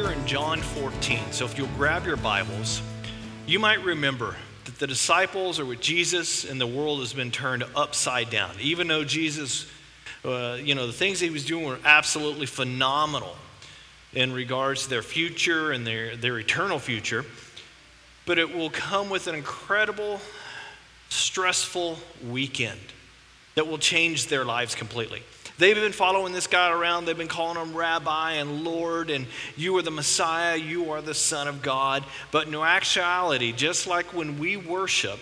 we 0.00 0.06
are 0.06 0.12
in 0.12 0.26
John 0.26 0.60
14. 0.60 1.32
So 1.32 1.44
if 1.44 1.58
you'll 1.58 1.68
grab 1.76 2.06
your 2.06 2.16
Bibles, 2.16 2.80
you 3.46 3.58
might 3.58 3.84
remember 3.84 4.34
that 4.64 4.78
the 4.78 4.86
disciples 4.86 5.60
are 5.60 5.66
with 5.66 5.80
Jesus 5.80 6.48
and 6.48 6.58
the 6.58 6.66
world 6.66 7.00
has 7.00 7.12
been 7.12 7.30
turned 7.30 7.64
upside 7.76 8.30
down. 8.30 8.54
Even 8.60 8.88
though 8.88 9.04
Jesus, 9.04 9.66
uh, 10.24 10.56
you 10.62 10.74
know, 10.74 10.86
the 10.86 10.92
things 10.92 11.20
he 11.20 11.28
was 11.28 11.44
doing 11.44 11.66
were 11.66 11.78
absolutely 11.84 12.46
phenomenal 12.46 13.36
in 14.14 14.32
regards 14.32 14.84
to 14.84 14.90
their 14.90 15.02
future 15.02 15.70
and 15.70 15.86
their, 15.86 16.16
their 16.16 16.38
eternal 16.38 16.78
future, 16.78 17.26
but 18.24 18.38
it 18.38 18.54
will 18.54 18.70
come 18.70 19.10
with 19.10 19.26
an 19.26 19.34
incredible, 19.34 20.18
stressful 21.10 21.98
weekend 22.30 22.80
that 23.54 23.66
will 23.66 23.78
change 23.78 24.28
their 24.28 24.46
lives 24.46 24.74
completely. 24.74 25.22
They've 25.60 25.76
been 25.76 25.92
following 25.92 26.32
this 26.32 26.46
guy 26.46 26.70
around. 26.72 27.04
They've 27.04 27.14
been 27.16 27.28
calling 27.28 27.58
him 27.58 27.76
Rabbi 27.76 28.32
and 28.32 28.64
Lord, 28.64 29.10
and 29.10 29.26
you 29.58 29.76
are 29.76 29.82
the 29.82 29.90
Messiah, 29.90 30.56
you 30.56 30.92
are 30.92 31.02
the 31.02 31.12
Son 31.12 31.46
of 31.48 31.60
God. 31.60 32.02
But 32.30 32.46
in 32.46 32.54
actuality, 32.54 33.52
just 33.52 33.86
like 33.86 34.14
when 34.14 34.38
we 34.38 34.56
worship, 34.56 35.20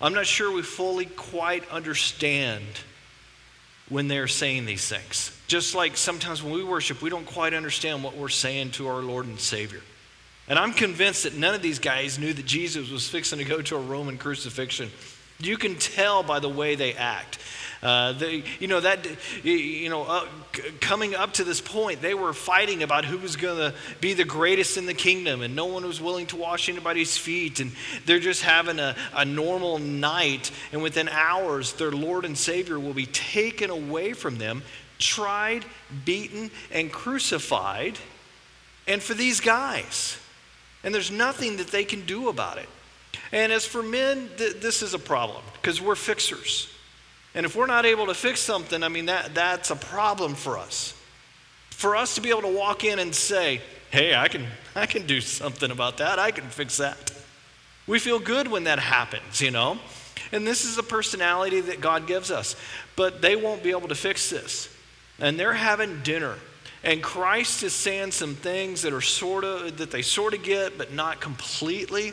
I'm 0.00 0.14
not 0.14 0.26
sure 0.26 0.50
we 0.52 0.62
fully 0.62 1.06
quite 1.06 1.68
understand 1.70 2.64
when 3.88 4.08
they're 4.08 4.26
saying 4.26 4.66
these 4.66 4.88
things. 4.88 5.30
Just 5.46 5.76
like 5.76 5.96
sometimes 5.96 6.42
when 6.42 6.52
we 6.52 6.64
worship, 6.64 7.00
we 7.00 7.08
don't 7.08 7.24
quite 7.24 7.54
understand 7.54 8.02
what 8.02 8.16
we're 8.16 8.30
saying 8.30 8.72
to 8.72 8.88
our 8.88 9.00
Lord 9.00 9.26
and 9.26 9.38
Savior. 9.38 9.82
And 10.48 10.58
I'm 10.58 10.72
convinced 10.72 11.22
that 11.22 11.36
none 11.36 11.54
of 11.54 11.62
these 11.62 11.78
guys 11.78 12.18
knew 12.18 12.32
that 12.32 12.46
Jesus 12.46 12.90
was 12.90 13.08
fixing 13.08 13.38
to 13.38 13.44
go 13.44 13.62
to 13.62 13.76
a 13.76 13.80
Roman 13.80 14.18
crucifixion. 14.18 14.90
You 15.42 15.56
can 15.56 15.76
tell 15.76 16.22
by 16.22 16.40
the 16.40 16.48
way 16.48 16.74
they 16.74 16.94
act. 16.94 17.38
Uh, 17.82 18.12
they, 18.12 18.44
you 18.60 18.68
know, 18.68 18.78
that, 18.78 19.04
you 19.42 19.88
know, 19.88 20.04
uh, 20.04 20.24
coming 20.80 21.16
up 21.16 21.32
to 21.32 21.42
this 21.42 21.60
point, 21.60 22.00
they 22.00 22.14
were 22.14 22.32
fighting 22.32 22.84
about 22.84 23.04
who 23.04 23.18
was 23.18 23.34
going 23.34 23.56
to 23.56 23.74
be 24.00 24.14
the 24.14 24.24
greatest 24.24 24.76
in 24.76 24.86
the 24.86 24.94
kingdom, 24.94 25.42
and 25.42 25.56
no 25.56 25.66
one 25.66 25.84
was 25.84 26.00
willing 26.00 26.26
to 26.26 26.36
wash 26.36 26.68
anybody's 26.68 27.18
feet. 27.18 27.58
And 27.58 27.72
they're 28.06 28.20
just 28.20 28.42
having 28.42 28.78
a, 28.78 28.94
a 29.16 29.24
normal 29.24 29.78
night, 29.78 30.52
and 30.70 30.80
within 30.80 31.08
hours, 31.08 31.72
their 31.72 31.90
Lord 31.90 32.24
and 32.24 32.38
Savior 32.38 32.78
will 32.78 32.94
be 32.94 33.06
taken 33.06 33.68
away 33.68 34.12
from 34.12 34.38
them, 34.38 34.62
tried, 35.00 35.64
beaten, 36.04 36.52
and 36.70 36.92
crucified. 36.92 37.98
And 38.86 39.02
for 39.02 39.14
these 39.14 39.40
guys, 39.40 40.18
and 40.84 40.94
there's 40.94 41.10
nothing 41.10 41.56
that 41.56 41.68
they 41.68 41.84
can 41.84 42.06
do 42.06 42.28
about 42.28 42.58
it. 42.58 42.68
And 43.32 43.52
as 43.52 43.64
for 43.64 43.82
men, 43.82 44.28
th- 44.36 44.60
this 44.60 44.82
is 44.82 44.94
a 44.94 44.98
problem 44.98 45.42
because 45.54 45.80
we're 45.80 45.94
fixers. 45.94 46.68
And 47.34 47.46
if 47.46 47.56
we're 47.56 47.66
not 47.66 47.86
able 47.86 48.06
to 48.06 48.14
fix 48.14 48.40
something, 48.40 48.82
I 48.82 48.88
mean, 48.88 49.06
that, 49.06 49.34
that's 49.34 49.70
a 49.70 49.76
problem 49.76 50.34
for 50.34 50.58
us. 50.58 50.94
For 51.70 51.96
us 51.96 52.14
to 52.16 52.20
be 52.20 52.30
able 52.30 52.42
to 52.42 52.54
walk 52.54 52.84
in 52.84 52.98
and 52.98 53.14
say, 53.14 53.60
hey, 53.90 54.14
I 54.14 54.28
can, 54.28 54.46
I 54.74 54.86
can 54.86 55.06
do 55.06 55.20
something 55.20 55.70
about 55.70 55.98
that, 55.98 56.18
I 56.18 56.30
can 56.30 56.44
fix 56.44 56.76
that. 56.76 57.12
We 57.86 57.98
feel 57.98 58.18
good 58.18 58.48
when 58.48 58.64
that 58.64 58.78
happens, 58.78 59.40
you 59.40 59.50
know? 59.50 59.78
And 60.30 60.46
this 60.46 60.64
is 60.64 60.78
a 60.78 60.82
personality 60.82 61.60
that 61.62 61.80
God 61.80 62.06
gives 62.06 62.30
us. 62.30 62.54
But 62.96 63.20
they 63.22 63.36
won't 63.36 63.62
be 63.62 63.70
able 63.70 63.88
to 63.88 63.94
fix 63.94 64.30
this. 64.30 64.68
And 65.18 65.38
they're 65.38 65.52
having 65.52 66.02
dinner. 66.02 66.36
And 66.84 67.02
Christ 67.02 67.62
is 67.62 67.72
saying 67.72 68.12
some 68.12 68.34
things 68.34 68.82
that 68.82 68.92
are 68.92 69.00
sort 69.00 69.44
of 69.44 69.78
that 69.78 69.90
they 69.90 70.02
sort 70.02 70.34
of 70.34 70.42
get, 70.42 70.78
but 70.78 70.92
not 70.92 71.20
completely. 71.20 72.12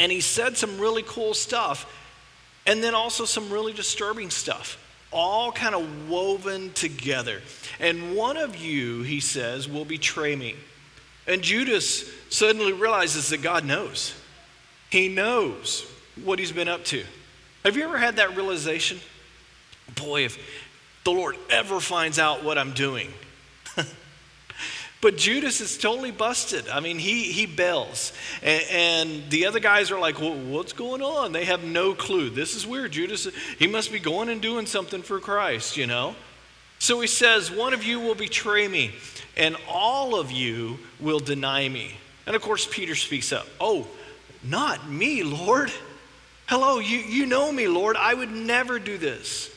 And 0.00 0.12
he 0.12 0.20
said 0.20 0.56
some 0.56 0.78
really 0.78 1.02
cool 1.06 1.34
stuff 1.34 1.92
and 2.66 2.82
then 2.82 2.94
also 2.94 3.24
some 3.24 3.50
really 3.50 3.72
disturbing 3.72 4.30
stuff, 4.30 4.78
all 5.10 5.50
kind 5.50 5.74
of 5.74 6.08
woven 6.08 6.72
together. 6.74 7.40
And 7.80 8.14
one 8.14 8.36
of 8.36 8.56
you, 8.56 9.02
he 9.02 9.20
says, 9.20 9.68
will 9.68 9.86
betray 9.86 10.36
me. 10.36 10.54
And 11.26 11.42
Judas 11.42 12.10
suddenly 12.28 12.72
realizes 12.72 13.30
that 13.30 13.42
God 13.42 13.64
knows. 13.64 14.14
He 14.90 15.08
knows 15.08 15.86
what 16.24 16.38
he's 16.38 16.52
been 16.52 16.68
up 16.68 16.84
to. 16.86 17.04
Have 17.64 17.76
you 17.76 17.84
ever 17.84 17.98
had 17.98 18.16
that 18.16 18.36
realization? 18.36 19.00
Boy, 19.94 20.24
if 20.24 20.38
the 21.04 21.10
Lord 21.10 21.36
ever 21.50 21.80
finds 21.80 22.18
out 22.18 22.44
what 22.44 22.58
I'm 22.58 22.72
doing, 22.72 23.12
but 25.00 25.16
Judas 25.16 25.60
is 25.60 25.78
totally 25.78 26.10
busted. 26.10 26.68
I 26.68 26.80
mean, 26.80 26.98
he, 26.98 27.24
he 27.32 27.46
bails. 27.46 28.12
And, 28.42 28.64
and, 28.70 29.30
the 29.30 29.46
other 29.46 29.60
guys 29.60 29.90
are 29.90 29.98
like, 29.98 30.20
well, 30.20 30.34
what's 30.34 30.72
going 30.72 31.02
on? 31.02 31.32
They 31.32 31.44
have 31.44 31.62
no 31.62 31.94
clue. 31.94 32.30
This 32.30 32.56
is 32.56 32.66
weird. 32.66 32.92
Judas, 32.92 33.28
he 33.58 33.66
must 33.66 33.92
be 33.92 34.00
going 34.00 34.28
and 34.28 34.40
doing 34.40 34.66
something 34.66 35.02
for 35.02 35.20
Christ, 35.20 35.76
you 35.76 35.86
know? 35.86 36.16
So 36.80 37.00
he 37.00 37.06
says, 37.06 37.50
one 37.50 37.74
of 37.74 37.84
you 37.84 38.00
will 38.00 38.14
betray 38.14 38.66
me, 38.66 38.92
and 39.36 39.56
all 39.68 40.18
of 40.18 40.30
you 40.32 40.78
will 41.00 41.20
deny 41.20 41.68
me. 41.68 41.92
And 42.26 42.34
of 42.34 42.42
course, 42.42 42.66
Peter 42.70 42.94
speaks 42.94 43.32
up. 43.32 43.46
Oh, 43.60 43.86
not 44.42 44.88
me, 44.88 45.22
Lord. 45.22 45.72
Hello, 46.46 46.78
you, 46.78 46.98
you 46.98 47.26
know 47.26 47.52
me, 47.52 47.68
Lord. 47.68 47.96
I 47.96 48.14
would 48.14 48.30
never 48.30 48.78
do 48.78 48.98
this. 48.98 49.54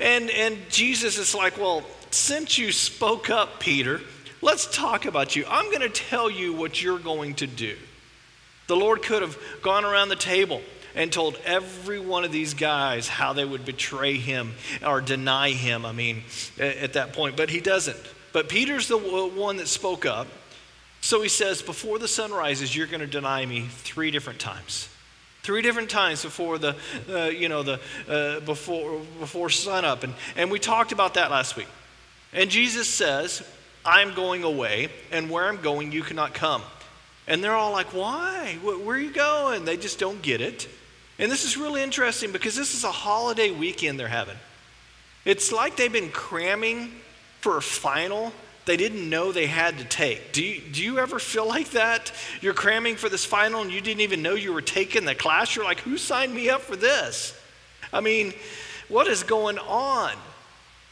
And, 0.00 0.30
and 0.30 0.56
Jesus 0.68 1.18
is 1.18 1.34
like, 1.34 1.58
well, 1.58 1.84
since 2.10 2.56
you 2.56 2.72
spoke 2.72 3.30
up, 3.30 3.60
Peter, 3.60 4.00
Let's 4.40 4.66
talk 4.66 5.04
about 5.04 5.34
you. 5.36 5.44
I'm 5.48 5.66
going 5.66 5.80
to 5.80 5.88
tell 5.88 6.30
you 6.30 6.52
what 6.52 6.82
you're 6.82 6.98
going 6.98 7.34
to 7.36 7.46
do. 7.46 7.76
The 8.68 8.76
Lord 8.76 9.02
could 9.02 9.22
have 9.22 9.38
gone 9.62 9.84
around 9.84 10.10
the 10.10 10.16
table 10.16 10.60
and 10.94 11.12
told 11.12 11.36
every 11.44 11.98
one 11.98 12.24
of 12.24 12.32
these 12.32 12.54
guys 12.54 13.08
how 13.08 13.32
they 13.32 13.44
would 13.44 13.64
betray 13.64 14.16
him 14.16 14.54
or 14.84 15.00
deny 15.00 15.50
him, 15.50 15.84
I 15.84 15.92
mean, 15.92 16.22
at 16.58 16.94
that 16.94 17.12
point, 17.12 17.36
but 17.36 17.50
he 17.50 17.60
doesn't. 17.60 17.98
But 18.32 18.48
Peter's 18.48 18.88
the 18.88 18.98
one 18.98 19.56
that 19.56 19.68
spoke 19.68 20.06
up. 20.06 20.26
So 21.00 21.22
he 21.22 21.28
says, 21.28 21.62
Before 21.62 21.98
the 21.98 22.08
sun 22.08 22.32
rises, 22.32 22.74
you're 22.74 22.86
going 22.86 23.00
to 23.00 23.06
deny 23.06 23.44
me 23.46 23.66
three 23.68 24.10
different 24.10 24.38
times. 24.38 24.88
Three 25.42 25.62
different 25.62 25.88
times 25.88 26.22
before 26.22 26.58
the, 26.58 26.76
uh, 27.08 27.26
you 27.26 27.48
know, 27.48 27.62
the, 27.62 27.80
uh, 28.08 28.40
before, 28.40 29.00
before 29.18 29.48
sun 29.48 29.84
up. 29.84 30.02
And, 30.02 30.14
and 30.36 30.50
we 30.50 30.58
talked 30.58 30.92
about 30.92 31.14
that 31.14 31.30
last 31.30 31.56
week. 31.56 31.68
And 32.32 32.50
Jesus 32.50 32.88
says, 32.88 33.42
I'm 33.88 34.14
going 34.14 34.44
away, 34.44 34.88
and 35.10 35.30
where 35.30 35.46
I'm 35.46 35.60
going, 35.62 35.92
you 35.92 36.02
cannot 36.02 36.34
come. 36.34 36.62
And 37.26 37.42
they're 37.42 37.54
all 37.54 37.72
like, 37.72 37.94
Why? 37.94 38.58
Where 38.62 38.96
are 38.96 39.00
you 39.00 39.12
going? 39.12 39.64
They 39.64 39.76
just 39.76 39.98
don't 39.98 40.20
get 40.22 40.40
it. 40.40 40.68
And 41.18 41.32
this 41.32 41.44
is 41.44 41.56
really 41.56 41.82
interesting 41.82 42.30
because 42.30 42.54
this 42.54 42.74
is 42.74 42.84
a 42.84 42.92
holiday 42.92 43.50
weekend 43.50 43.98
they're 43.98 44.08
having. 44.08 44.36
It's 45.24 45.50
like 45.50 45.76
they've 45.76 45.92
been 45.92 46.10
cramming 46.10 46.92
for 47.40 47.56
a 47.56 47.62
final 47.62 48.32
they 48.68 48.76
didn't 48.76 49.08
know 49.08 49.32
they 49.32 49.46
had 49.46 49.78
to 49.78 49.84
take. 49.84 50.32
Do 50.32 50.44
you, 50.44 50.60
do 50.60 50.84
you 50.84 50.98
ever 50.98 51.18
feel 51.18 51.48
like 51.48 51.70
that? 51.70 52.12
You're 52.42 52.52
cramming 52.52 52.96
for 52.96 53.08
this 53.08 53.24
final 53.24 53.62
and 53.62 53.72
you 53.72 53.80
didn't 53.80 54.02
even 54.02 54.20
know 54.20 54.34
you 54.34 54.52
were 54.52 54.60
taking 54.60 55.06
the 55.06 55.14
class. 55.14 55.56
You're 55.56 55.64
like, 55.64 55.80
who 55.80 55.96
signed 55.96 56.34
me 56.34 56.50
up 56.50 56.60
for 56.60 56.76
this? 56.76 57.34
I 57.94 58.02
mean, 58.02 58.34
what 58.88 59.06
is 59.06 59.22
going 59.22 59.56
on? 59.58 60.12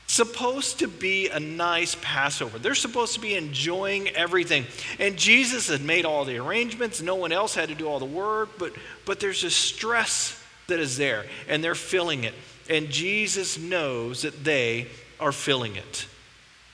Supposed 0.07 0.79
to 0.79 0.89
be 0.89 1.29
a 1.29 1.41
nice 1.41 1.97
Passover. 2.01 2.59
They're 2.59 2.75
supposed 2.75 3.15
to 3.15 3.21
be 3.21 3.35
enjoying 3.35 4.09
everything. 4.11 4.67
And 4.99 5.17
Jesus 5.17 5.69
had 5.69 5.83
made 5.83 6.05
all 6.05 6.25
the 6.25 6.39
arrangements. 6.39 7.03
No 7.03 7.17
one 7.17 7.33
else 7.33 7.55
had 7.55 7.69
to 7.69 7.75
do 7.75 7.89
all 7.89 7.99
the 7.99 8.05
work, 8.05 8.51
but, 8.59 8.73
but 9.05 9.21
there's 9.21 9.45
a 9.45 9.51
stress 9.51 10.43
that 10.69 10.81
is 10.81 10.97
there, 10.97 11.27
and 11.49 11.63
they're 11.63 11.75
filling 11.75 12.25
it. 12.25 12.35
And 12.69 12.89
Jesus 12.89 13.59
knows 13.59 14.23
that 14.23 14.45
they 14.45 14.89
are 15.21 15.33
filling 15.33 15.77
it. 15.77 16.07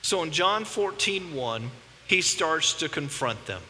So 0.01 0.21
in 0.23 0.31
John 0.31 0.65
14, 0.65 1.33
1, 1.33 1.71
he 2.07 2.21
starts 2.21 2.73
to 2.73 2.89
confront 2.89 3.45
them. 3.45 3.61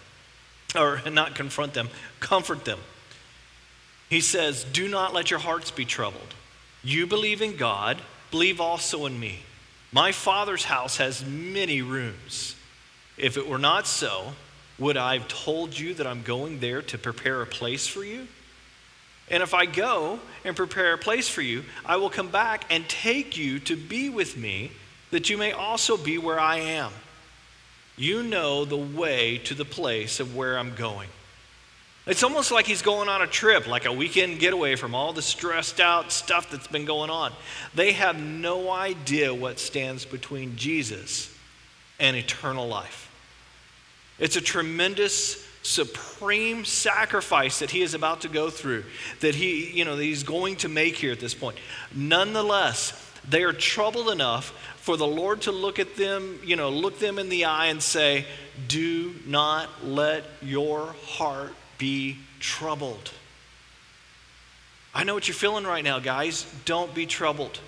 Or 0.76 1.02
not 1.10 1.36
confront 1.36 1.74
them, 1.74 1.90
comfort 2.20 2.66
them. 2.66 2.80
He 4.10 4.22
says, 4.22 4.64
Do 4.64 4.88
not 4.88 5.14
let 5.14 5.30
your 5.30 5.40
hearts 5.40 5.70
be 5.70 5.86
troubled. 5.86 6.34
You 6.84 7.06
believe 7.06 7.42
in 7.42 7.56
God, 7.56 8.02
believe 8.32 8.60
also 8.60 9.06
in 9.06 9.20
me. 9.20 9.40
My 9.94 10.12
Father's 10.12 10.66
house 10.66 10.98
has 10.98 11.24
many 11.24 11.84
rooms. 11.84 12.56
If 13.16 13.38
it 13.38 13.48
were 13.48 13.60
not 13.60 13.86
so, 13.86 14.34
would 14.80 14.98
I 14.98 15.20
have 15.20 15.28
told 15.28 15.78
you 15.78 15.94
that 15.94 16.08
I'm 16.08 16.24
going 16.24 16.60
there 16.60 16.82
to 16.82 16.98
prepare 16.98 17.44
a 17.44 17.46
place 17.46 17.88
for 17.88 18.04
you? 18.04 18.28
And 19.30 19.44
if 19.44 19.54
I 19.54 19.68
go 19.68 20.20
and 20.44 20.56
prepare 20.56 20.94
a 20.94 20.98
place 20.98 21.30
for 21.30 21.44
you, 21.44 21.64
I 21.86 21.98
will 21.98 22.10
come 22.10 22.30
back 22.30 22.66
and 22.72 22.90
take 22.90 23.38
you 23.38 23.60
to 23.60 23.78
be 23.78 24.10
with 24.10 24.36
me, 24.36 24.72
that 25.12 25.30
you 25.30 25.38
may 25.38 25.52
also 25.52 25.96
be 25.96 26.18
where 26.18 26.40
I 26.40 26.58
am. 26.58 26.92
You 27.96 28.24
know 28.24 28.66
the 28.66 28.76
way 28.76 29.38
to 29.46 29.54
the 29.54 29.64
place 29.64 30.20
of 30.20 30.36
where 30.36 30.58
I'm 30.58 30.74
going. 30.74 31.10
It's 32.06 32.24
almost 32.24 32.52
like 32.52 32.66
he's 32.66 32.82
going 32.82 33.08
on 33.08 33.22
a 33.22 33.28
trip, 33.28 33.66
like 33.66 33.86
a 33.86 33.94
weekend 33.94 34.40
getaway 34.40 34.76
from 34.76 34.94
all 34.94 35.14
the 35.14 35.22
stressed 35.22 35.80
out 35.80 36.12
stuff 36.12 36.52
that's 36.52 36.68
been 36.68 36.84
going 36.84 37.10
on. 37.10 37.32
They 37.76 37.94
have 37.94 38.20
no 38.20 38.70
idea 38.70 39.34
what 39.34 39.58
stands 39.58 40.04
between 40.04 40.58
Jesus 40.58 41.34
and 42.02 42.18
eternal 42.18 42.68
life. 42.68 43.10
It's 44.20 44.36
a 44.36 44.42
tremendous, 44.42 45.48
supreme 45.64 46.66
sacrifice 46.66 47.60
that 47.60 47.72
he 47.72 47.82
is 47.82 47.94
about 47.94 48.22
to 48.22 48.28
go 48.28 48.50
through, 48.50 48.84
that 49.22 49.34
he, 49.34 49.72
you 49.72 49.86
know, 49.86 49.96
that 49.96 50.04
he's 50.04 50.24
going 50.24 50.58
to 50.58 50.70
make 50.70 50.98
here 50.98 51.14
at 51.14 51.22
this 51.22 51.34
point. 51.34 51.58
Nonetheless, 51.96 53.00
They 53.28 53.44
are 53.44 53.54
troubled 53.54 54.10
enough 54.10 54.50
for 54.78 54.98
the 54.98 55.08
Lord 55.08 55.42
to 55.44 55.52
look 55.52 55.80
at 55.80 55.96
them, 55.96 56.40
you 56.44 56.56
know, 56.56 56.70
look 56.70 57.00
them 57.00 57.18
in 57.18 57.30
the 57.30 57.46
eye 57.46 57.68
and 57.68 57.82
say, 57.82 58.26
Do 58.68 59.16
not 59.26 59.70
let 59.86 60.26
your 60.42 60.94
heart 61.06 61.54
be 61.84 62.16
troubled. 62.40 63.12
I 64.96 65.04
know 65.04 65.14
what 65.14 65.28
you're 65.28 65.36
feeling 65.36 65.66
right 65.66 65.84
now, 65.84 66.00
guys. 66.00 66.46
Don't 66.64 66.96
be 66.96 67.06
troubled. 67.06 67.60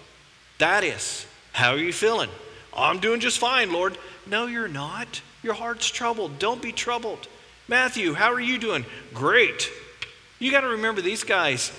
That 0.57 0.85
is, 0.85 1.27
how 1.51 1.71
are 1.71 1.77
you 1.77 1.91
feeling? 1.91 2.29
I'm 2.73 2.99
doing 2.99 3.19
just 3.19 3.39
fine, 3.39 3.73
Lord. 3.73 3.97
No, 4.25 4.45
you're 4.45 4.69
not. 4.69 5.21
Your 5.43 5.53
heart's 5.53 5.87
troubled. 5.87 6.39
Don't 6.39 6.61
be 6.61 6.71
troubled. 6.71 7.27
Matthew, 7.67 8.13
how 8.13 8.31
are 8.31 8.39
you 8.39 8.57
doing? 8.57 8.85
Great. 9.13 9.69
You 10.39 10.49
got 10.49 10.61
to 10.61 10.69
remember 10.69 11.01
these 11.01 11.25
guys. 11.25 11.73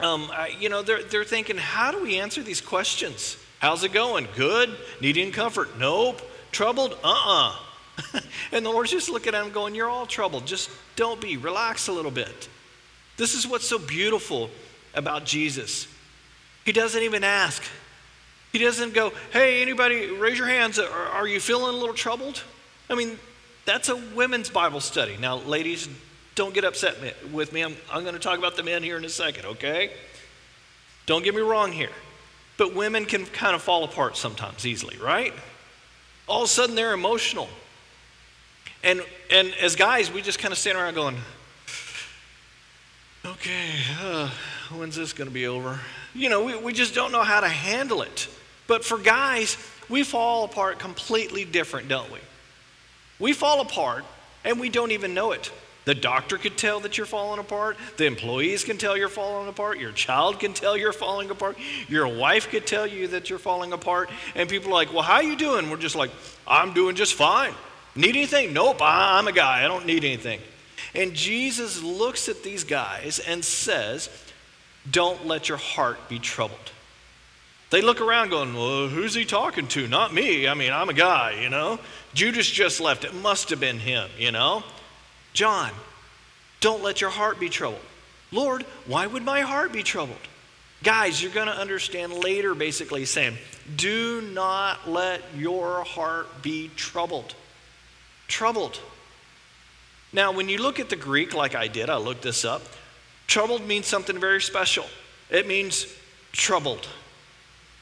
Um, 0.00 0.32
you 0.58 0.70
know, 0.70 0.80
they're, 0.80 1.02
they're 1.02 1.22
thinking, 1.22 1.58
how 1.58 1.92
do 1.92 2.02
we 2.02 2.18
answer 2.18 2.42
these 2.42 2.62
questions? 2.62 3.36
How's 3.58 3.84
it 3.84 3.92
going? 3.92 4.26
Good. 4.36 4.74
Needing 5.02 5.32
comfort? 5.32 5.78
Nope. 5.78 6.22
Troubled? 6.50 6.92
Uh 7.04 7.08
uh-uh. 7.08 7.50
uh 7.50 7.56
and 8.52 8.64
the 8.64 8.70
Lord's 8.70 8.90
just 8.90 9.10
looking 9.10 9.34
at 9.34 9.44
him 9.44 9.52
going, 9.52 9.74
You're 9.74 9.88
all 9.88 10.06
troubled. 10.06 10.46
Just 10.46 10.70
don't 10.96 11.20
be. 11.20 11.36
Relax 11.36 11.88
a 11.88 11.92
little 11.92 12.10
bit. 12.10 12.48
This 13.16 13.34
is 13.34 13.46
what's 13.46 13.66
so 13.66 13.78
beautiful 13.78 14.50
about 14.94 15.24
Jesus. 15.24 15.86
He 16.64 16.72
doesn't 16.72 17.02
even 17.02 17.24
ask. 17.24 17.62
He 18.52 18.58
doesn't 18.58 18.94
go, 18.94 19.12
Hey, 19.32 19.62
anybody, 19.62 20.10
raise 20.10 20.38
your 20.38 20.48
hands. 20.48 20.78
Are, 20.78 20.90
are 20.90 21.26
you 21.26 21.40
feeling 21.40 21.74
a 21.74 21.78
little 21.78 21.94
troubled? 21.94 22.42
I 22.88 22.94
mean, 22.94 23.18
that's 23.64 23.88
a 23.88 23.96
women's 23.96 24.50
Bible 24.50 24.80
study. 24.80 25.16
Now, 25.18 25.36
ladies, 25.36 25.88
don't 26.34 26.54
get 26.54 26.64
upset 26.64 26.96
with 27.32 27.52
me. 27.52 27.62
I'm, 27.62 27.76
I'm 27.90 28.02
going 28.02 28.14
to 28.14 28.20
talk 28.20 28.38
about 28.38 28.56
the 28.56 28.62
men 28.62 28.82
here 28.82 28.96
in 28.96 29.04
a 29.04 29.08
second, 29.08 29.46
okay? 29.46 29.92
Don't 31.06 31.24
get 31.24 31.34
me 31.34 31.42
wrong 31.42 31.72
here. 31.72 31.90
But 32.56 32.74
women 32.74 33.06
can 33.06 33.26
kind 33.26 33.54
of 33.54 33.62
fall 33.62 33.84
apart 33.84 34.16
sometimes 34.16 34.66
easily, 34.66 34.96
right? 34.98 35.32
All 36.28 36.42
of 36.42 36.44
a 36.44 36.48
sudden 36.48 36.74
they're 36.74 36.92
emotional. 36.92 37.48
And, 38.82 39.02
and 39.30 39.54
as 39.60 39.76
guys, 39.76 40.10
we 40.10 40.22
just 40.22 40.38
kind 40.38 40.52
of 40.52 40.58
stand 40.58 40.76
around 40.76 40.94
going, 40.94 41.16
okay, 43.24 43.70
uh, 44.00 44.30
when's 44.70 44.96
this 44.96 45.12
going 45.12 45.28
to 45.28 45.34
be 45.34 45.46
over? 45.46 45.78
You 46.14 46.28
know, 46.28 46.44
we, 46.44 46.56
we 46.56 46.72
just 46.72 46.94
don't 46.94 47.12
know 47.12 47.22
how 47.22 47.40
to 47.40 47.48
handle 47.48 48.02
it. 48.02 48.28
But 48.66 48.84
for 48.84 48.98
guys, 48.98 49.56
we 49.88 50.02
fall 50.02 50.44
apart 50.44 50.78
completely 50.78 51.44
different, 51.44 51.88
don't 51.88 52.10
we? 52.12 52.18
We 53.18 53.32
fall 53.32 53.60
apart 53.60 54.04
and 54.44 54.58
we 54.58 54.68
don't 54.68 54.90
even 54.90 55.14
know 55.14 55.32
it. 55.32 55.52
The 55.84 55.94
doctor 55.94 56.38
could 56.38 56.56
tell 56.56 56.80
that 56.80 56.96
you're 56.96 57.06
falling 57.06 57.40
apart. 57.40 57.76
The 57.96 58.06
employees 58.06 58.62
can 58.62 58.78
tell 58.78 58.96
you're 58.96 59.08
falling 59.08 59.48
apart. 59.48 59.80
Your 59.80 59.90
child 59.90 60.38
can 60.38 60.52
tell 60.54 60.76
you're 60.76 60.92
falling 60.92 61.28
apart. 61.30 61.58
Your 61.88 62.06
wife 62.06 62.50
could 62.50 62.66
tell 62.66 62.86
you 62.86 63.08
that 63.08 63.30
you're 63.30 63.40
falling 63.40 63.72
apart. 63.72 64.08
And 64.36 64.48
people 64.48 64.70
are 64.70 64.74
like, 64.74 64.92
well, 64.92 65.02
how 65.02 65.14
are 65.14 65.22
you 65.24 65.36
doing? 65.36 65.70
We're 65.70 65.76
just 65.76 65.96
like, 65.96 66.10
I'm 66.46 66.72
doing 66.72 66.94
just 66.94 67.14
fine. 67.14 67.52
Need 67.94 68.16
anything? 68.16 68.52
Nope, 68.52 68.78
I'm 68.80 69.28
a 69.28 69.32
guy. 69.32 69.64
I 69.64 69.68
don't 69.68 69.86
need 69.86 70.04
anything. 70.04 70.40
And 70.94 71.14
Jesus 71.14 71.82
looks 71.82 72.28
at 72.28 72.42
these 72.42 72.64
guys 72.64 73.18
and 73.18 73.44
says, 73.44 74.08
Don't 74.90 75.26
let 75.26 75.48
your 75.48 75.58
heart 75.58 76.08
be 76.08 76.18
troubled. 76.18 76.58
They 77.70 77.80
look 77.80 78.00
around 78.00 78.30
going, 78.30 78.54
Well, 78.54 78.88
who's 78.88 79.14
he 79.14 79.24
talking 79.24 79.66
to? 79.68 79.86
Not 79.88 80.12
me. 80.12 80.48
I 80.48 80.54
mean, 80.54 80.72
I'm 80.72 80.88
a 80.88 80.94
guy, 80.94 81.40
you 81.42 81.50
know? 81.50 81.78
Judas 82.14 82.50
just 82.50 82.80
left. 82.80 83.04
It 83.04 83.14
must 83.14 83.50
have 83.50 83.60
been 83.60 83.78
him, 83.78 84.10
you 84.18 84.32
know? 84.32 84.62
John, 85.32 85.70
don't 86.60 86.82
let 86.82 87.00
your 87.00 87.10
heart 87.10 87.40
be 87.40 87.48
troubled. 87.48 87.80
Lord, 88.30 88.64
why 88.86 89.06
would 89.06 89.24
my 89.24 89.42
heart 89.42 89.72
be 89.72 89.82
troubled? 89.82 90.16
Guys, 90.82 91.22
you're 91.22 91.32
going 91.32 91.46
to 91.46 91.56
understand 91.56 92.12
later, 92.12 92.54
basically 92.54 93.04
saying, 93.04 93.36
Do 93.76 94.20
not 94.20 94.88
let 94.88 95.22
your 95.36 95.84
heart 95.84 96.42
be 96.42 96.70
troubled. 96.76 97.34
Troubled. 98.32 98.80
Now, 100.10 100.32
when 100.32 100.48
you 100.48 100.56
look 100.56 100.80
at 100.80 100.88
the 100.88 100.96
Greek, 100.96 101.34
like 101.34 101.54
I 101.54 101.68
did, 101.68 101.90
I 101.90 101.98
looked 101.98 102.22
this 102.22 102.46
up, 102.46 102.62
troubled 103.26 103.66
means 103.66 103.84
something 103.86 104.18
very 104.18 104.40
special. 104.40 104.86
It 105.28 105.46
means 105.46 105.86
troubled. 106.32 106.88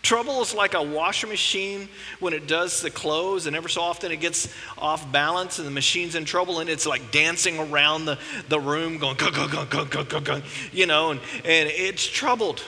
Trouble 0.03 0.43
is 0.43 0.53
like 0.53 0.75
a 0.75 0.83
washing 0.83 1.31
machine 1.31 1.89
when 2.19 2.33
it 2.33 2.49
does 2.49 2.83
the 2.83 2.91
clothes, 2.91 3.47
and 3.47 3.55
ever 3.55 3.69
so 3.69 3.81
often 3.81 4.11
it 4.11 4.17
gets 4.17 4.53
off 4.77 5.13
balance 5.13 5.61
and 5.61 5.69
the 5.69 5.71
machine's 5.71 6.17
in 6.17 6.25
trouble, 6.25 6.59
and 6.59 6.69
it's 6.69 6.85
like 6.85 7.13
dancing 7.13 7.57
around 7.57 8.07
the, 8.07 8.19
the 8.49 8.59
room, 8.59 8.99
going, 8.99 9.17
go, 9.19 9.31
go, 9.31 9.47
go, 9.47 9.65
go, 9.65 9.85
go, 9.85 10.03
go, 10.03 10.21
go, 10.21 10.43
you 10.73 10.87
know, 10.87 11.13
and, 11.13 11.21
and 11.45 11.71
it's 11.73 12.05
troubled. 12.05 12.61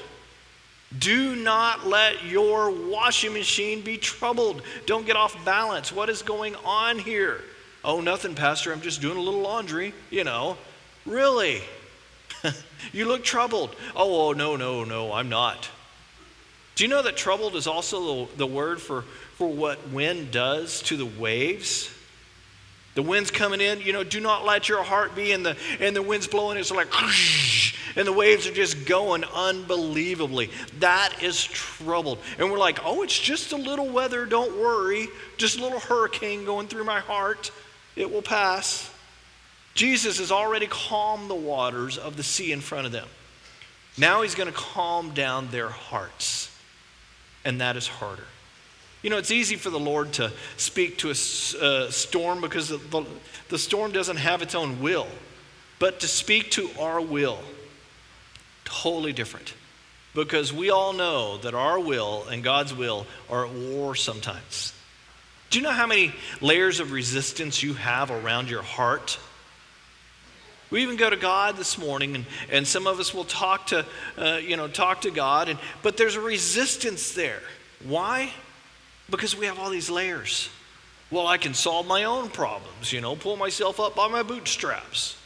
Do 0.97 1.35
not 1.35 1.85
let 1.85 2.25
your 2.25 2.71
washing 2.71 3.33
machine 3.33 3.81
be 3.81 3.97
troubled. 3.97 4.63
Don't 4.87 5.05
get 5.05 5.17
off 5.17 5.45
balance. 5.45 5.91
What 5.91 6.09
is 6.11 6.23
going 6.23 6.55
on 6.65 7.01
here? 7.01 7.41
Oh, 7.85 8.01
nothing, 8.01 8.35
Pastor. 8.35 8.73
I'm 8.73 8.81
just 8.81 9.01
doing 9.01 9.17
a 9.17 9.21
little 9.21 9.41
laundry, 9.41 9.93
you 10.11 10.25
know. 10.25 10.57
Really? 11.05 11.63
you 12.93 13.07
look 13.07 13.25
troubled. 13.25 13.75
Oh, 13.97 14.29
oh, 14.29 14.33
no, 14.33 14.57
no, 14.57 14.85
no, 14.85 15.13
I'm 15.13 15.29
not. 15.29 15.69
Do 16.75 16.85
you 16.85 16.91
know 16.91 17.03
that 17.03 17.17
troubled 17.17 17.57
is 17.57 17.67
also 17.67 18.27
the, 18.27 18.37
the 18.39 18.47
word 18.47 18.81
for, 18.81 19.03
for 19.37 19.49
what 19.49 19.91
wind 19.91 20.31
does 20.31 20.83
to 20.83 20.97
the 20.97 21.07
waves? 21.07 21.93
The 22.95 23.03
wind's 23.03 23.31
coming 23.31 23.61
in, 23.61 23.81
you 23.81 23.93
know, 23.93 24.05
do 24.05 24.21
not 24.21 24.45
let 24.45 24.69
your 24.69 24.83
heart 24.83 25.15
be, 25.15 25.33
in 25.33 25.43
the, 25.43 25.57
and 25.81 25.97
the 25.97 26.03
wind's 26.03 26.27
blowing, 26.27 26.59
it's 26.59 26.71
like, 26.71 26.89
and 27.97 28.07
the 28.07 28.13
waves 28.13 28.47
are 28.47 28.53
just 28.53 28.87
going 28.87 29.25
unbelievably. 29.25 30.51
That 30.79 31.23
is 31.23 31.43
troubled. 31.43 32.19
And 32.39 32.51
we're 32.51 32.59
like, 32.59 32.81
oh, 32.85 33.03
it's 33.03 33.19
just 33.19 33.53
a 33.53 33.57
little 33.57 33.89
weather, 33.89 34.27
don't 34.27 34.59
worry. 34.59 35.09
Just 35.39 35.59
a 35.59 35.63
little 35.63 35.81
hurricane 35.81 36.45
going 36.45 36.69
through 36.69 36.85
my 36.85 37.01
heart. 37.01 37.51
It 37.97 38.11
will 38.11 38.23
pass. 38.23 38.91
Jesus 39.75 40.19
has 40.19 40.31
already 40.31 40.67
calmed 40.67 41.31
the 41.31 41.35
waters 41.35 41.99
of 41.99 42.17
the 42.17 42.23
sea 42.23 42.53
in 42.53 42.61
front 42.61 42.87
of 42.87 42.93
them. 42.93 43.09
Now 43.99 44.23
he's 44.23 44.35
going 44.35 44.51
to 44.51 44.55
calm 44.55 45.13
down 45.13 45.49
their 45.51 45.69
hearts, 45.69 46.51
and 47.45 47.61
that 47.61 47.77
is 47.77 47.87
harder. 47.87 48.25
You 49.03 49.11
know, 49.11 49.19
it's 49.19 49.31
easy 49.31 49.57
for 49.57 49.69
the 49.69 49.81
Lord 49.81 50.13
to 50.15 50.33
speak 50.57 50.99
to 50.99 51.09
a 51.09 51.11
uh, 51.11 51.91
storm 51.91 52.41
because 52.41 52.69
the, 52.69 52.77
the, 52.77 53.05
the 53.49 53.59
storm 53.59 53.93
doesn't 53.93 54.17
have 54.17 54.43
its 54.43 54.55
own 54.55 54.81
will. 54.81 55.09
But 55.79 56.01
to 56.01 56.09
speak 56.09 56.53
to 56.53 56.71
our 56.79 57.01
will, 57.01 57.41
totally 58.65 59.13
different. 59.13 59.55
Because 60.15 60.53
we 60.53 60.71
all 60.71 60.93
know 60.93 61.39
that 61.39 61.55
our 61.55 61.81
will 61.81 62.25
and 62.29 62.45
God's 62.45 62.73
will 62.73 63.07
are 63.29 63.47
at 63.47 63.53
war 63.53 63.97
sometimes. 63.97 64.73
Do 65.53 65.59
you 65.59 65.65
know 65.65 65.71
how 65.71 65.87
many 65.87 66.15
layers 66.41 66.81
of 66.81 66.93
resistance 66.93 67.63
you 67.63 67.75
have 67.75 68.11
around 68.11 68.49
your 68.49 68.63
heart? 68.63 69.19
We 70.71 70.81
even 70.83 70.97
go 70.97 71.11
to 71.11 71.17
God 71.17 71.59
this 71.59 71.77
morning, 71.77 72.15
and, 72.15 72.25
and 72.51 72.67
some 72.67 72.87
of 72.87 72.99
us 72.99 73.13
will 73.13 73.27
talk 73.27 73.67
to, 73.67 73.85
uh, 74.17 74.39
you 74.43 74.57
know, 74.57 74.67
talk 74.67 75.03
to 75.03 75.11
God, 75.11 75.51
and, 75.51 75.59
but 75.83 75.99
there's 75.99 76.15
a 76.15 76.23
resistance 76.23 77.13
there. 77.13 77.41
Why? 77.85 78.33
Because 79.11 79.37
we 79.37 79.45
have 79.45 79.59
all 79.59 79.69
these 79.69 79.91
layers. 79.91 80.49
Well, 81.11 81.27
I 81.27 81.37
can 81.37 81.53
solve 81.53 81.87
my 81.87 82.05
own 82.05 82.31
problems, 82.31 82.91
you 82.91 83.03
know, 83.03 83.15
pull 83.15 83.37
myself 83.37 83.79
up 83.79 83.95
by 83.95 84.09
my 84.09 84.23
bootstraps. 84.23 85.19